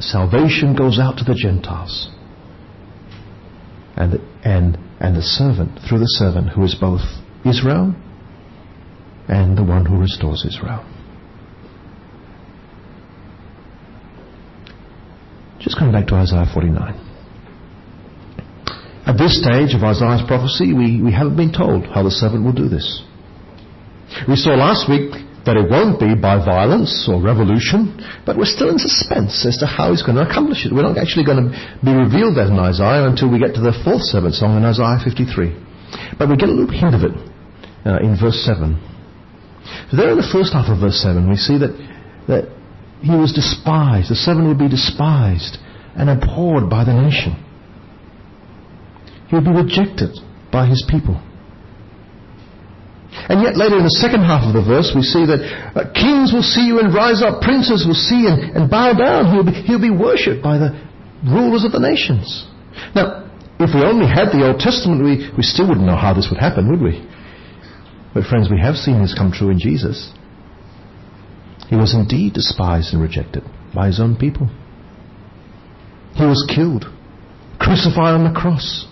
Salvation 0.00 0.74
goes 0.74 0.98
out 0.98 1.18
to 1.18 1.24
the 1.24 1.34
Gentiles. 1.34 2.10
And, 3.96 4.14
and, 4.44 4.78
and 4.98 5.16
the 5.16 5.22
servant, 5.22 5.78
through 5.88 5.98
the 5.98 6.08
servant, 6.08 6.50
who 6.50 6.64
is 6.64 6.74
both 6.74 7.02
Israel 7.44 7.94
and 9.28 9.56
the 9.56 9.62
one 9.62 9.86
who 9.86 9.98
restores 9.98 10.44
Israel. 10.46 10.84
Just 15.60 15.78
coming 15.78 15.92
back 15.92 16.06
to 16.08 16.14
Isaiah 16.14 16.46
49. 16.52 17.09
At 19.10 19.18
this 19.18 19.42
stage 19.42 19.74
of 19.74 19.82
Isaiah's 19.82 20.22
prophecy, 20.22 20.70
we, 20.70 21.02
we 21.02 21.10
haven't 21.10 21.34
been 21.34 21.50
told 21.50 21.82
how 21.90 22.06
the 22.06 22.14
servant 22.14 22.46
will 22.46 22.54
do 22.54 22.70
this. 22.70 22.86
We 24.30 24.38
saw 24.38 24.54
last 24.54 24.86
week 24.86 25.10
that 25.42 25.58
it 25.58 25.66
won't 25.66 25.98
be 25.98 26.14
by 26.14 26.38
violence 26.38 27.10
or 27.10 27.18
revolution, 27.18 27.98
but 28.22 28.38
we're 28.38 28.46
still 28.46 28.70
in 28.70 28.78
suspense 28.78 29.42
as 29.42 29.58
to 29.58 29.66
how 29.66 29.90
he's 29.90 30.06
going 30.06 30.14
to 30.14 30.22
accomplish 30.22 30.62
it. 30.62 30.70
We're 30.70 30.86
not 30.86 30.94
actually 30.94 31.26
going 31.26 31.42
to 31.42 31.50
be 31.82 31.90
revealed 31.90 32.38
that 32.38 32.54
in 32.54 32.58
Isaiah 32.62 33.02
until 33.02 33.34
we 33.34 33.42
get 33.42 33.58
to 33.58 33.64
the 33.66 33.74
fourth 33.82 34.06
servant 34.06 34.38
song 34.38 34.54
in 34.54 34.62
Isaiah 34.62 35.02
53. 35.02 35.58
But 36.14 36.30
we 36.30 36.38
get 36.38 36.46
a 36.46 36.54
little 36.54 36.70
hint 36.70 36.94
of 36.94 37.02
it 37.02 37.14
uh, 37.82 37.98
in 38.06 38.14
verse 38.14 38.38
7. 38.46 38.78
So 39.90 39.98
there 39.98 40.14
in 40.14 40.22
the 40.22 40.30
first 40.30 40.54
half 40.54 40.70
of 40.70 40.78
verse 40.78 41.02
7, 41.02 41.26
we 41.26 41.34
see 41.34 41.58
that, 41.58 41.74
that 42.30 42.46
he 43.02 43.10
was 43.10 43.34
despised. 43.34 44.06
The 44.06 44.14
servant 44.14 44.46
would 44.46 44.62
be 44.62 44.70
despised 44.70 45.58
and 45.98 46.06
abhorred 46.06 46.70
by 46.70 46.86
the 46.86 46.94
nation. 46.94 47.49
He 49.30 49.36
would 49.38 49.46
be 49.46 49.54
rejected 49.54 50.18
by 50.50 50.66
his 50.66 50.82
people. 50.90 51.22
And 53.30 53.42
yet 53.42 53.54
later 53.54 53.78
in 53.78 53.86
the 53.86 53.98
second 54.02 54.26
half 54.26 54.42
of 54.42 54.54
the 54.54 54.62
verse 54.62 54.90
we 54.94 55.02
see 55.02 55.26
that 55.26 55.42
uh, 55.74 55.90
kings 55.94 56.34
will 56.34 56.46
see 56.46 56.66
you 56.66 56.78
and 56.82 56.94
rise 56.94 57.22
up, 57.22 57.42
princes 57.42 57.86
will 57.86 57.98
see 57.98 58.26
and, 58.26 58.54
and 58.58 58.70
bow 58.70 58.94
down. 58.94 59.30
He'll 59.30 59.46
be, 59.46 59.54
he'll 59.66 59.82
be 59.82 59.94
worshipped 59.94 60.42
by 60.42 60.58
the 60.58 60.74
rulers 61.22 61.62
of 61.62 61.70
the 61.70 61.82
nations. 61.82 62.26
Now, 62.94 63.30
if 63.58 63.70
we 63.74 63.82
only 63.82 64.06
had 64.06 64.34
the 64.34 64.46
Old 64.46 64.58
Testament, 64.58 65.02
we, 65.02 65.30
we 65.36 65.42
still 65.42 65.68
wouldn't 65.68 65.86
know 65.86 65.98
how 65.98 66.14
this 66.14 66.26
would 66.30 66.40
happen, 66.40 66.70
would 66.70 66.80
we? 66.80 66.98
But 68.14 68.26
friends, 68.26 68.50
we 68.50 68.58
have 68.58 68.74
seen 68.74 69.02
this 69.02 69.14
come 69.14 69.30
true 69.30 69.50
in 69.50 69.58
Jesus. 69.58 70.10
He 71.68 71.76
was 71.76 71.94
indeed 71.94 72.34
despised 72.34 72.94
and 72.94 73.02
rejected 73.02 73.44
by 73.74 73.86
his 73.86 74.00
own 74.00 74.16
people. 74.16 74.50
He 76.14 76.26
was 76.26 76.42
killed, 76.50 76.90
crucified 77.60 78.18
on 78.18 78.26
the 78.26 78.34
cross, 78.34 78.89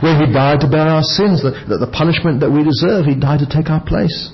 where 0.00 0.14
he 0.18 0.32
died 0.32 0.60
to 0.60 0.68
bear 0.68 0.88
our 0.88 1.02
sins, 1.02 1.42
the, 1.42 1.52
the, 1.68 1.86
the 1.86 1.90
punishment 1.90 2.40
that 2.40 2.50
we 2.50 2.62
deserve. 2.62 3.06
He 3.06 3.14
died 3.14 3.40
to 3.40 3.48
take 3.50 3.70
our 3.70 3.82
place. 3.82 4.30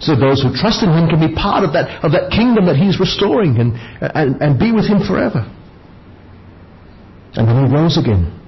So 0.00 0.14
those 0.14 0.42
who 0.42 0.54
trust 0.54 0.82
in 0.82 0.90
him 0.90 1.10
can 1.10 1.18
be 1.18 1.34
part 1.34 1.66
of 1.66 1.74
that, 1.74 2.04
of 2.06 2.12
that 2.12 2.30
kingdom 2.30 2.66
that 2.66 2.78
he's 2.78 3.00
restoring 3.00 3.58
and, 3.58 3.74
and, 4.00 4.38
and 4.38 4.50
be 4.58 4.70
with 4.70 4.86
him 4.86 5.02
forever. 5.02 5.42
And 7.34 7.46
then 7.46 7.66
he 7.66 7.66
rose 7.70 7.98
again 7.98 8.38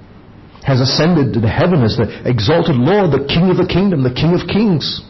has 0.63 0.79
ascended 0.79 1.33
to 1.33 1.39
the 1.39 1.49
heaven 1.49 1.81
as 1.83 1.97
the 1.97 2.21
exalted 2.25 2.75
Lord, 2.75 3.11
the 3.11 3.25
King 3.25 3.49
of 3.49 3.57
the 3.57 3.65
kingdom, 3.65 4.03
the 4.03 4.13
King 4.13 4.37
of 4.37 4.47
kings. 4.47 5.01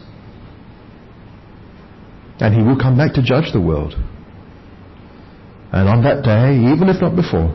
And 2.40 2.54
he 2.54 2.62
will 2.62 2.78
come 2.78 2.96
back 2.96 3.14
to 3.14 3.22
judge 3.22 3.52
the 3.52 3.60
world. 3.60 3.94
And 5.72 5.88
on 5.88 6.02
that 6.04 6.24
day, 6.24 6.56
even 6.72 6.88
if 6.88 7.00
not 7.00 7.16
before, 7.16 7.52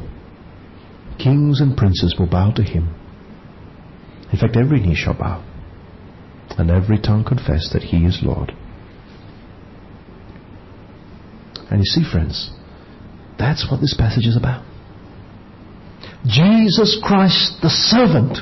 kings 1.17 1.60
and 1.60 1.76
princes 1.76 2.15
will 2.17 2.30
bow 2.30 2.52
to 2.56 2.63
him. 2.63 2.93
In 4.31 4.39
fact, 4.39 4.57
every 4.57 4.79
knee 4.79 4.95
shall 4.95 5.13
bow, 5.13 5.43
and 6.57 6.69
every 6.69 6.99
tongue 6.99 7.23
confess 7.25 7.69
that 7.73 7.83
he 7.83 8.05
is 8.05 8.19
Lord. 8.21 8.53
And 11.69 11.79
you 11.79 11.85
see, 11.85 12.03
friends, 12.09 12.51
that's 13.37 13.67
what 13.69 13.81
this 13.81 13.95
passage 13.97 14.25
is 14.25 14.37
about. 14.37 14.65
Jesus 16.25 16.99
Christ, 17.03 17.61
the 17.61 17.69
servant, 17.69 18.39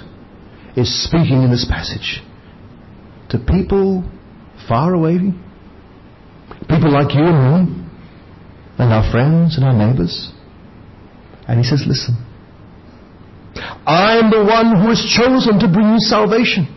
is 0.76 1.04
speaking 1.04 1.43
in 1.43 1.52
this 1.52 1.65
passage 1.69 2.21
to 3.30 3.38
people 3.38 4.04
far 4.67 4.93
away, 4.93 5.17
people 6.69 6.91
like 6.91 7.13
you 7.13 7.24
and 7.24 7.67
me, 7.67 7.86
and 8.78 8.93
our 8.93 9.10
friends 9.12 9.58
and 9.58 9.65
our 9.65 9.74
neighbors. 9.74 10.32
And 11.48 11.60
he 11.60 11.63
says, 11.63 11.84
Listen, 11.88 12.15
I 13.84 14.18
am 14.18 14.32
the 14.32 14.44
one 14.48 14.80
who 14.80 14.90
is 14.96 15.04
chosen 15.04 15.60
to 15.60 15.68
bring 15.68 15.94
you 15.94 16.00
salvation. 16.00 16.72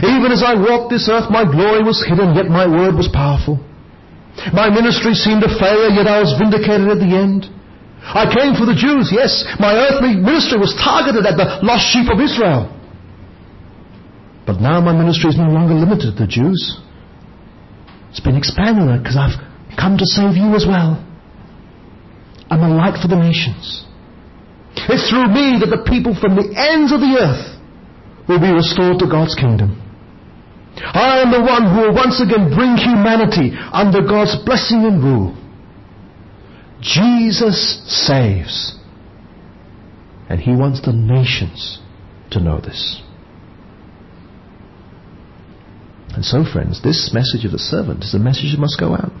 Even 0.00 0.32
as 0.32 0.42
I 0.42 0.54
walked 0.54 0.94
this 0.94 1.08
earth, 1.10 1.28
my 1.28 1.44
glory 1.44 1.84
was 1.84 2.00
hidden, 2.00 2.34
yet 2.34 2.48
my 2.48 2.64
word 2.64 2.94
was 2.94 3.08
powerful. 3.12 3.60
My 4.52 4.70
ministry 4.70 5.14
seemed 5.14 5.44
a 5.44 5.52
failure, 5.58 5.92
yet 5.92 6.08
I 6.08 6.18
was 6.24 6.34
vindicated 6.40 6.88
at 6.88 6.98
the 6.98 7.12
end. 7.12 7.46
I 8.00 8.28
came 8.28 8.56
for 8.56 8.66
the 8.66 8.76
Jews, 8.76 9.12
yes. 9.12 9.44
My 9.60 9.72
earthly 9.72 10.16
ministry 10.16 10.58
was 10.58 10.74
targeted 10.76 11.24
at 11.24 11.36
the 11.36 11.60
lost 11.64 11.88
sheep 11.92 12.08
of 12.10 12.20
Israel. 12.20 12.68
But 14.46 14.60
now 14.60 14.80
my 14.80 14.92
ministry 14.92 15.30
is 15.30 15.38
no 15.38 15.48
longer 15.48 15.72
limited 15.72 16.16
to 16.16 16.20
the 16.20 16.28
Jews. 16.28 16.60
It's 18.10 18.20
been 18.20 18.36
expanded 18.36 18.88
because 19.00 19.16
I've 19.16 19.40
come 19.76 19.96
to 19.96 20.04
save 20.04 20.36
you 20.36 20.54
as 20.54 20.66
well. 20.68 21.00
I'm 22.50 22.60
a 22.60 22.68
light 22.76 23.00
for 23.00 23.08
the 23.08 23.16
nations. 23.16 23.86
It's 24.76 25.08
through 25.08 25.28
me 25.28 25.62
that 25.62 25.70
the 25.70 25.84
people 25.86 26.14
from 26.18 26.34
the 26.34 26.50
ends 26.50 26.92
of 26.92 27.00
the 27.00 27.16
earth 27.18 27.54
will 28.28 28.40
be 28.40 28.52
restored 28.52 28.98
to 28.98 29.06
God's 29.06 29.34
kingdom. 29.34 29.80
I 30.76 31.22
am 31.22 31.30
the 31.30 31.40
one 31.40 31.70
who 31.70 31.88
will 31.88 31.94
once 31.94 32.20
again 32.20 32.50
bring 32.54 32.76
humanity 32.76 33.54
under 33.72 34.02
God's 34.02 34.36
blessing 34.44 34.84
and 34.84 35.02
rule. 35.02 35.36
Jesus 36.80 37.82
saves. 37.86 38.76
And 40.28 40.40
he 40.40 40.56
wants 40.56 40.80
the 40.80 40.92
nations 40.92 41.80
to 42.32 42.40
know 42.40 42.60
this. 42.60 43.02
And 46.14 46.24
so, 46.24 46.44
friends, 46.44 46.82
this 46.82 47.12
message 47.12 47.44
of 47.44 47.52
the 47.52 47.58
servant 47.58 48.04
is 48.04 48.14
a 48.14 48.18
message 48.18 48.52
that 48.52 48.60
must 48.60 48.78
go 48.78 48.94
out. 48.94 49.12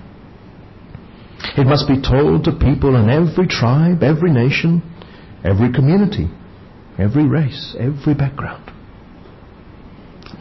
It 1.56 1.66
must 1.66 1.86
be 1.86 2.00
told 2.00 2.44
to 2.44 2.52
people 2.52 2.96
in 2.96 3.10
every 3.10 3.46
tribe, 3.46 4.02
every 4.02 4.32
nation, 4.32 4.82
every 5.44 5.72
community, 5.72 6.28
every 6.98 7.28
race, 7.28 7.76
every 7.78 8.14
background. 8.14 8.70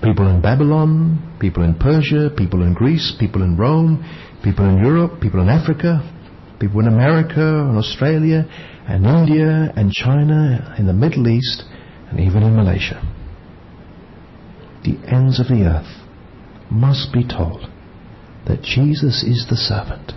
People 0.02 0.28
in 0.28 0.42
Babylon, 0.42 1.38
people 1.40 1.64
in 1.64 1.76
Persia, 1.76 2.30
people 2.36 2.64
in 2.64 2.74
Greece, 2.74 3.14
people 3.20 3.44
in 3.44 3.58
Rome, 3.58 4.04
people 4.44 4.68
in 4.68 4.78
Europe, 4.78 5.22
people 5.22 5.42
in 5.42 5.50
Africa, 5.50 6.02
people 6.60 6.80
in 6.80 6.88
America 6.88 7.40
and 7.40 7.78
Australia 7.78 8.46
and 8.88 9.06
India 9.06 9.72
and 9.76 9.92
China, 9.92 10.76
in 10.78 10.88
the 10.88 10.94
Middle 10.94 11.28
East, 11.28 11.64
and 12.10 12.20
even 12.20 12.44
in 12.44 12.56
Malaysia. 12.56 13.02
The 14.84 14.98
ends 15.08 15.40
of 15.40 15.48
the 15.48 15.64
earth 15.64 16.04
must 16.70 17.14
be 17.14 17.26
told 17.26 17.62
that 18.46 18.62
Jesus 18.62 19.24
is 19.24 19.48
the 19.50 19.56
servant 19.56 20.12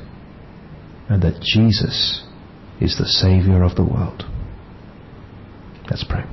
and 1.08 1.22
that 1.22 1.40
Jesus 1.40 2.24
is 2.80 2.98
the 2.98 3.06
Savior 3.06 3.62
of 3.62 3.76
the 3.76 3.84
world. 3.84 4.24
Let's 5.88 6.02
pray. 6.02 6.24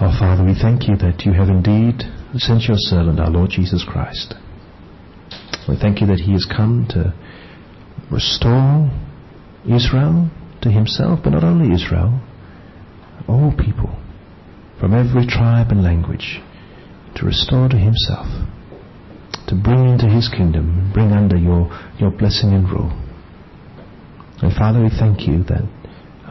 Our 0.00 0.18
Father, 0.18 0.44
we 0.44 0.54
thank 0.54 0.86
you 0.86 0.96
that 0.96 1.22
you 1.24 1.32
have 1.32 1.48
indeed 1.48 2.02
sent 2.36 2.64
your 2.64 2.76
servant, 2.76 3.20
our 3.20 3.30
Lord 3.30 3.50
Jesus 3.50 3.84
Christ. 3.88 4.34
We 5.68 5.76
thank 5.80 6.00
you 6.00 6.06
that 6.08 6.20
he 6.20 6.32
has 6.32 6.44
come 6.44 6.86
to 6.90 7.14
restore 8.10 8.90
Israel 9.64 10.30
to 10.60 10.70
himself, 10.70 11.20
but 11.24 11.30
not 11.30 11.44
only 11.44 11.74
Israel, 11.74 12.20
all 13.28 13.54
people 13.56 13.98
from 14.78 14.92
every 14.92 15.26
tribe 15.26 15.70
and 15.70 15.82
language 15.82 16.40
to 17.16 17.26
restore 17.26 17.68
to 17.68 17.76
himself, 17.76 18.26
to 19.48 19.54
bring 19.54 19.88
into 19.88 20.08
his 20.08 20.28
kingdom, 20.28 20.90
bring 20.92 21.12
under 21.12 21.36
your, 21.36 21.68
your 21.98 22.10
blessing 22.10 22.52
and 22.52 22.68
rule. 22.70 22.92
And 24.42 24.52
Father, 24.56 24.82
we 24.82 24.90
thank 24.90 25.28
you 25.28 25.44
that 25.44 25.62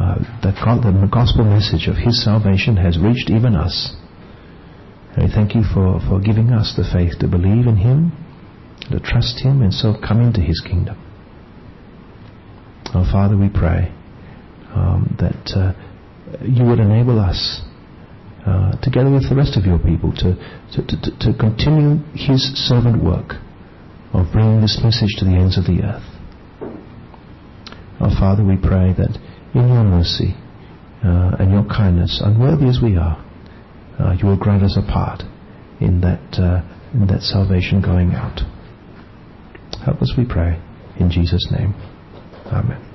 uh, 0.01 0.15
the, 0.41 0.51
the 0.51 1.09
gospel 1.11 1.45
message 1.45 1.87
of 1.87 1.95
His 1.95 2.23
salvation 2.23 2.75
has 2.77 2.99
reached 2.99 3.29
even 3.29 3.55
us. 3.55 3.95
And 5.15 5.27
we 5.27 5.31
thank 5.31 5.55
you 5.55 5.61
for, 5.63 5.99
for 6.09 6.19
giving 6.19 6.49
us 6.49 6.73
the 6.75 6.83
faith 6.83 7.19
to 7.19 7.27
believe 7.27 7.67
in 7.67 7.77
Him, 7.77 8.11
to 8.89 8.99
trust 8.99 9.39
Him, 9.39 9.61
and 9.61 9.73
so 9.73 9.95
come 9.95 10.19
into 10.19 10.41
His 10.41 10.59
kingdom. 10.59 10.97
Our 12.93 13.05
Father, 13.05 13.37
we 13.37 13.47
pray 13.47 13.93
um, 14.75 15.15
that 15.19 15.55
uh, 15.55 15.71
you 16.43 16.65
would 16.65 16.79
enable 16.79 17.19
us, 17.19 17.61
uh, 18.45 18.71
together 18.81 19.11
with 19.11 19.29
the 19.29 19.35
rest 19.35 19.57
of 19.57 19.65
your 19.65 19.79
people, 19.79 20.11
to, 20.17 20.35
to, 20.73 20.79
to, 20.85 21.09
to 21.19 21.29
continue 21.37 22.01
His 22.13 22.41
servant 22.67 23.03
work 23.03 23.37
of 24.13 24.31
bringing 24.33 24.61
this 24.61 24.79
message 24.83 25.13
to 25.19 25.25
the 25.25 25.31
ends 25.31 25.57
of 25.57 25.65
the 25.65 25.81
earth. 25.83 26.07
Our 28.01 28.11
Father, 28.17 28.43
we 28.43 28.57
pray 28.57 28.93
that 28.97 29.17
in 29.53 29.67
your 29.67 29.83
mercy 29.83 30.35
uh, 31.03 31.37
and 31.39 31.51
your 31.51 31.65
kindness, 31.65 32.19
unworthy 32.23 32.67
as 32.67 32.79
we 32.81 32.97
are, 32.97 33.23
uh, 33.99 34.13
you 34.13 34.27
will 34.27 34.37
grant 34.37 34.63
us 34.63 34.77
a 34.77 34.81
part 34.81 35.21
in 35.79 36.01
that, 36.01 36.39
uh, 36.39 36.61
in 36.93 37.07
that 37.07 37.21
salvation 37.21 37.81
going 37.81 38.13
out. 38.13 38.41
Help 39.85 40.01
us, 40.01 40.13
we 40.17 40.25
pray, 40.25 40.59
in 40.99 41.09
Jesus' 41.11 41.47
name. 41.51 41.73
Amen. 42.47 42.90